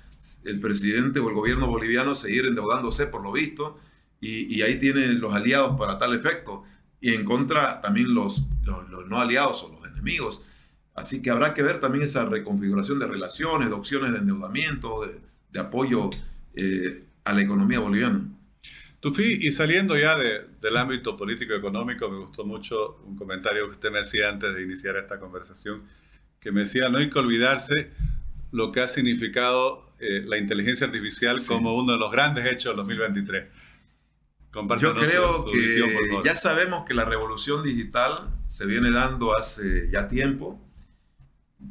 el 0.45 0.59
presidente 0.59 1.19
o 1.19 1.29
el 1.29 1.35
gobierno 1.35 1.67
boliviano 1.67 2.15
seguir 2.15 2.45
endeudándose 2.45 3.07
por 3.07 3.21
lo 3.23 3.31
visto, 3.31 3.79
y, 4.21 4.61
ahí 4.61 4.79
tienen 4.79 5.19
los 5.19 5.33
aliados 5.33 5.77
para 5.77 5.97
tal 5.97 6.13
efecto, 6.13 6.63
y 7.01 7.13
en 7.13 7.25
contra 7.25 7.81
también 7.81 8.13
los, 8.13 8.45
los 8.63 9.05
no 9.09 9.19
aliados 9.19 9.63
o 9.63 9.69
los 9.69 9.85
enemigos. 9.85 10.41
Así 10.95 11.21
que 11.21 11.31
habrá 11.31 11.53
que 11.53 11.63
ver 11.63 11.79
también 11.79 12.03
esa 12.03 12.25
reconfiguración 12.25 12.99
de 12.99 13.07
relaciones, 13.07 13.69
de 13.69 13.75
opciones 13.75 14.11
de 14.11 14.19
endeudamiento, 14.19 15.07
de, 15.51 15.59
apoyo 15.59 16.09
eh, 16.55 17.03
a 17.23 17.33
la 17.33 17.41
economía 17.41 17.79
boliviana. 17.79 18.25
Tufi, 18.99 19.39
y 19.41 19.51
saliendo 19.51 19.97
ya 19.97 20.15
del 20.17 20.77
ámbito 20.77 21.17
político-económico, 21.17 22.09
me 22.09 22.19
gustó 22.19 22.45
mucho 22.45 23.01
un 23.05 23.17
comentario 23.17 23.65
que 23.65 23.71
usted 23.71 23.91
me 23.91 23.99
hacía 23.99 24.29
antes 24.29 24.55
de 24.55 24.63
iniciar 24.63 24.95
esta 24.95 25.19
conversación, 25.19 25.83
que 26.39 26.51
me 26.51 26.61
decía, 26.61 26.89
no 26.89 26.99
hay 26.99 27.09
que 27.09 27.19
olvidarse 27.19 27.91
lo 28.51 28.71
que 28.71 28.81
ha 28.81 28.87
significado 28.87 29.93
eh, 29.99 30.23
la 30.25 30.37
inteligencia 30.37 30.87
artificial 30.87 31.39
como 31.45 31.75
uno 31.75 31.93
de 31.93 31.99
los 31.99 32.11
grandes 32.11 32.49
hechos 32.49 32.71
del 32.71 32.77
2023. 32.77 33.45
Yo 34.79 34.93
creo 34.93 35.45
que 35.45 36.21
ya 36.23 36.35
sabemos 36.35 36.85
que 36.85 36.93
la 36.93 37.05
revolución 37.05 37.63
digital 37.63 38.29
se 38.45 38.67
viene 38.67 38.91
dando 38.91 39.35
hace 39.35 39.89
ya 39.91 40.07
tiempo 40.07 40.62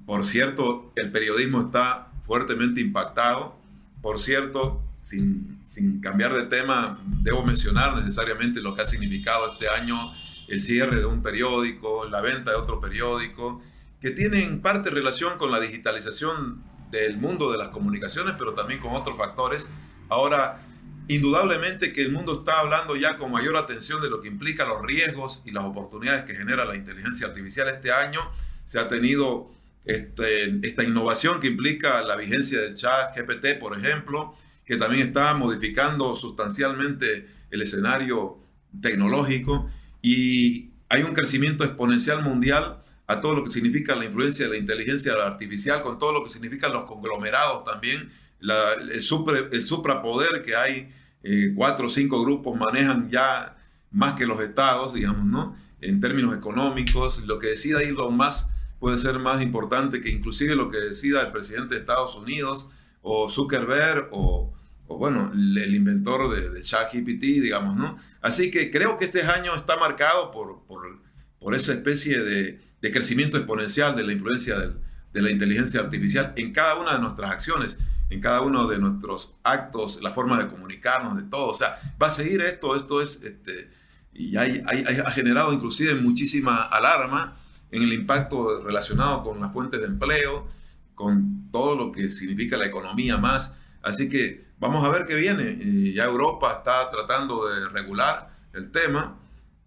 por 0.06 0.26
cierto, 0.26 0.92
el 0.96 1.10
periodismo 1.10 1.62
está 1.62 2.08
fuertemente 2.22 2.80
impactado. 2.80 3.56
Por 4.00 4.20
cierto, 4.20 4.82
sin, 5.00 5.60
sin, 5.66 6.00
cambiar 6.00 6.34
de 6.34 6.46
tema, 6.46 7.00
debo 7.22 7.44
mencionar 7.44 7.96
necesariamente 7.96 8.60
lo 8.60 8.74
que 8.74 8.82
ha 8.82 8.86
significado 8.86 9.52
este 9.52 9.68
año 9.68 10.12
el 10.48 10.60
cierre 10.60 11.00
de 11.00 11.06
un 11.06 11.22
periódico, 11.22 12.04
la 12.06 12.20
venta 12.20 12.50
de 12.50 12.56
otro 12.56 12.80
periódico, 12.80 13.62
que 14.00 14.10
tienen 14.10 14.60
parte 14.60 14.90
relación 14.90 15.38
con 15.38 15.52
la 15.52 15.60
digitalización 15.60 16.62
del 16.90 17.16
mundo 17.16 17.50
de 17.50 17.58
las 17.58 17.68
comunicaciones, 17.68 18.34
pero 18.38 18.52
también 18.52 18.80
con 18.80 18.92
otros 18.92 19.16
factores. 19.16 19.70
Ahora, 20.08 20.60
indudablemente 21.08 21.92
que 21.92 22.02
el 22.02 22.12
mundo 22.12 22.40
está 22.40 22.60
hablando 22.60 22.96
ya 22.96 23.16
con 23.16 23.32
mayor 23.32 23.56
atención 23.56 24.02
de 24.02 24.10
lo 24.10 24.20
que 24.20 24.28
implica 24.28 24.64
los 24.64 24.82
riesgos 24.82 25.42
y 25.44 25.52
las 25.52 25.64
oportunidades 25.64 26.24
que 26.24 26.34
genera 26.34 26.64
la 26.64 26.76
inteligencia 26.76 27.28
artificial 27.28 27.68
este 27.68 27.92
año. 27.92 28.20
Se 28.64 28.78
ha 28.78 28.88
tenido 28.88 29.50
este, 29.84 30.66
esta 30.66 30.84
innovación 30.84 31.40
que 31.40 31.48
implica 31.48 32.02
la 32.02 32.16
vigencia 32.16 32.60
del 32.60 32.74
chat 32.74 33.16
GPT, 33.16 33.58
por 33.58 33.78
ejemplo, 33.78 34.36
que 34.64 34.76
también 34.76 35.08
está 35.08 35.34
modificando 35.34 36.14
sustancialmente 36.14 37.28
el 37.50 37.62
escenario 37.62 38.38
tecnológico 38.80 39.68
y 40.00 40.70
hay 40.88 41.02
un 41.02 41.14
crecimiento 41.14 41.64
exponencial 41.64 42.22
mundial 42.22 42.82
a 43.06 43.20
todo 43.20 43.34
lo 43.34 43.44
que 43.44 43.50
significa 43.50 43.94
la 43.94 44.04
influencia 44.04 44.46
de 44.46 44.52
la 44.52 44.58
inteligencia 44.58 45.14
artificial, 45.14 45.82
con 45.82 45.98
todo 45.98 46.12
lo 46.12 46.24
que 46.24 46.30
significan 46.30 46.72
los 46.72 46.84
conglomerados 46.84 47.64
también, 47.64 48.10
el, 48.40 49.02
super, 49.02 49.48
el 49.52 49.64
suprapoder 49.64 50.42
que 50.42 50.56
hay, 50.56 50.90
eh, 51.22 51.52
cuatro 51.54 51.86
o 51.86 51.90
cinco 51.90 52.22
grupos 52.24 52.58
manejan 52.58 53.10
ya 53.10 53.56
más 53.90 54.14
que 54.14 54.26
los 54.26 54.40
estados, 54.40 54.94
digamos, 54.94 55.24
¿no? 55.26 55.56
En 55.80 56.00
términos 56.00 56.36
económicos, 56.36 57.24
lo 57.26 57.38
que 57.38 57.48
decida 57.48 57.80
lo 57.90 58.10
más 58.10 58.48
puede 58.82 58.98
ser 58.98 59.20
más 59.20 59.40
importante 59.40 60.02
que 60.02 60.10
inclusive 60.10 60.56
lo 60.56 60.68
que 60.68 60.78
decida 60.78 61.20
el 61.22 61.30
presidente 61.30 61.76
de 61.76 61.80
Estados 61.82 62.16
Unidos 62.16 62.66
o 63.00 63.30
Zuckerberg 63.30 64.08
o, 64.10 64.52
bueno, 64.88 65.30
el 65.32 65.72
inventor 65.72 66.34
de, 66.34 66.50
de 66.50 66.60
ChatGPT, 66.62 67.22
digamos, 67.40 67.76
¿no? 67.76 67.96
Así 68.20 68.50
que 68.50 68.72
creo 68.72 68.98
que 68.98 69.04
este 69.04 69.22
año 69.22 69.54
está 69.54 69.76
marcado 69.76 70.32
por, 70.32 70.64
por, 70.66 70.98
por 71.38 71.54
esa 71.54 71.74
especie 71.74 72.18
de, 72.24 72.60
de, 72.80 72.90
crecimiento 72.90 73.36
exponencial 73.36 73.94
de 73.94 74.02
la 74.02 74.14
influencia 74.14 74.56
de 74.58 75.22
la 75.22 75.30
inteligencia 75.30 75.78
artificial 75.78 76.32
en 76.34 76.52
cada 76.52 76.74
una 76.74 76.94
de 76.94 76.98
nuestras 76.98 77.30
acciones, 77.30 77.78
en 78.10 78.20
cada 78.20 78.40
uno 78.40 78.66
de 78.66 78.78
nuestros 78.78 79.36
actos, 79.44 80.02
la 80.02 80.10
forma 80.10 80.42
de 80.42 80.48
comunicarnos, 80.48 81.16
de 81.16 81.22
todo. 81.22 81.50
O 81.50 81.54
sea, 81.54 81.76
va 82.02 82.08
a 82.08 82.10
seguir 82.10 82.40
esto, 82.40 82.74
esto 82.74 83.00
es, 83.00 83.20
este, 83.22 83.70
y 84.12 84.36
hay, 84.36 84.60
hay, 84.66 84.98
ha 85.06 85.10
generado 85.12 85.52
inclusive 85.52 85.94
muchísima 85.94 86.64
alarma 86.64 87.36
en 87.72 87.82
el 87.82 87.92
impacto 87.92 88.62
relacionado 88.62 89.24
con 89.24 89.40
las 89.40 89.52
fuentes 89.52 89.80
de 89.80 89.86
empleo, 89.86 90.46
con 90.94 91.50
todo 91.50 91.74
lo 91.74 91.90
que 91.90 92.10
significa 92.10 92.56
la 92.56 92.66
economía 92.66 93.16
más. 93.16 93.58
Así 93.82 94.08
que 94.08 94.44
vamos 94.58 94.84
a 94.84 94.90
ver 94.90 95.06
qué 95.06 95.14
viene. 95.14 95.56
Y 95.58 95.94
ya 95.94 96.04
Europa 96.04 96.52
está 96.58 96.90
tratando 96.90 97.48
de 97.48 97.68
regular 97.70 98.30
el 98.52 98.70
tema 98.70 99.18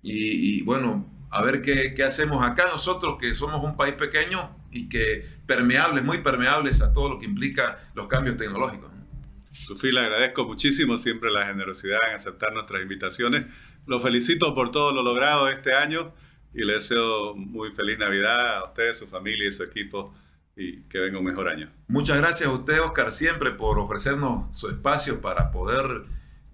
y, 0.02 0.62
bueno, 0.64 1.12
a 1.32 1.42
ver 1.42 1.64
qué, 1.64 1.96
qué, 1.96 2.04
hacemos 2.04 2.46
acá 2.46 2.68
nosotros, 2.72 3.18
que 3.20 3.34
somos 3.34 3.64
un 3.64 3.76
país 3.76 3.96
pequeño 3.96 4.56
y 4.72 4.88
que 4.88 5.26
permeables, 5.48 6.04
muy 6.04 6.20
permeables 6.20 6.82
a 6.82 6.94
todo 6.94 7.10
lo 7.10 7.20
que 7.20 7.26
implica 7.26 7.80
los 7.96 8.08
cambios 8.08 8.38
tecnológicos. 8.38 8.92
Sufi, 9.52 9.92
le 9.92 10.02
agradezco 10.02 10.46
muchísimo 10.46 11.00
siempre 11.00 11.32
la 11.32 11.48
generosidad 11.48 11.98
en 12.10 12.16
aceptar 12.18 12.54
nuestras 12.54 12.84
invitaciones. 12.84 13.48
Lo 13.88 14.00
felicito 14.00 14.54
por 14.54 14.70
todo 14.72 14.94
lo 14.94 15.02
logrado 15.02 15.50
este 15.50 15.74
año 15.74 16.14
y 16.56 16.64
le 16.64 16.76
deseo 16.76 17.36
muy 17.36 17.72
feliz 17.72 18.00
Navidad 18.00 18.58
a 18.58 18.64
usted, 18.64 18.94
su 18.94 19.08
familia 19.08 19.50
y 19.50 19.52
su 19.52 19.64
equipo 19.64 20.14
y 20.56 20.84
que 20.84 21.00
venga 21.00 21.20
un 21.20 21.26
mejor 21.26 21.50
año. 21.50 21.70
Muchas 21.90 22.18
gracias 22.18 22.48
a 22.48 22.54
usted, 22.54 22.80
Oscar, 22.80 23.12
siempre 23.12 23.52
por 23.52 23.78
ofrecernos 23.78 24.58
su 24.58 24.70
espacio 24.70 25.20
para 25.20 25.52
poder 25.52 26.04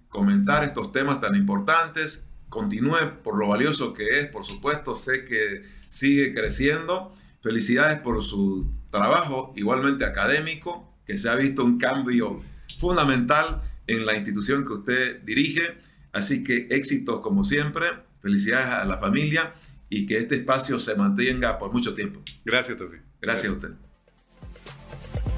comentar 0.08 0.64
estos 0.64 0.90
temas 0.90 1.20
tan 1.20 1.36
importantes. 1.36 2.26
Continúe 2.48 3.22
por 3.22 3.38
lo 3.38 3.46
valioso 3.46 3.94
que 3.94 4.18
es, 4.18 4.26
por 4.26 4.44
supuesto, 4.44 4.96
sé 4.96 5.24
que 5.24 5.62
sigue 5.88 6.34
creciendo. 6.34 7.14
Felicidades 7.40 8.00
por 8.00 8.22
su 8.24 8.66
trabajo, 8.90 9.52
igualmente 9.54 10.04
académico, 10.04 10.92
que 11.06 11.16
se 11.16 11.30
ha 11.30 11.36
visto 11.36 11.64
un 11.64 11.78
cambio 11.78 12.42
fundamental 12.78 13.62
en 13.86 14.04
la 14.04 14.16
institución 14.16 14.66
que 14.66 14.72
usted 14.72 15.22
dirige. 15.22 15.78
Así 16.12 16.42
que 16.42 16.66
éxitos 16.70 17.20
como 17.20 17.44
siempre, 17.44 17.86
felicidades 18.20 18.66
a 18.66 18.84
la 18.84 18.98
familia 18.98 19.54
y 19.94 20.06
que 20.06 20.16
este 20.16 20.36
espacio 20.36 20.78
se 20.78 20.94
mantenga 20.94 21.58
por 21.58 21.70
mucho 21.70 21.92
tiempo. 21.92 22.22
Gracias, 22.46 22.78
Tofi. 22.78 22.96
Gracias, 23.20 23.52
Gracias 23.52 23.52
a 23.52 23.56
usted. 23.56 25.31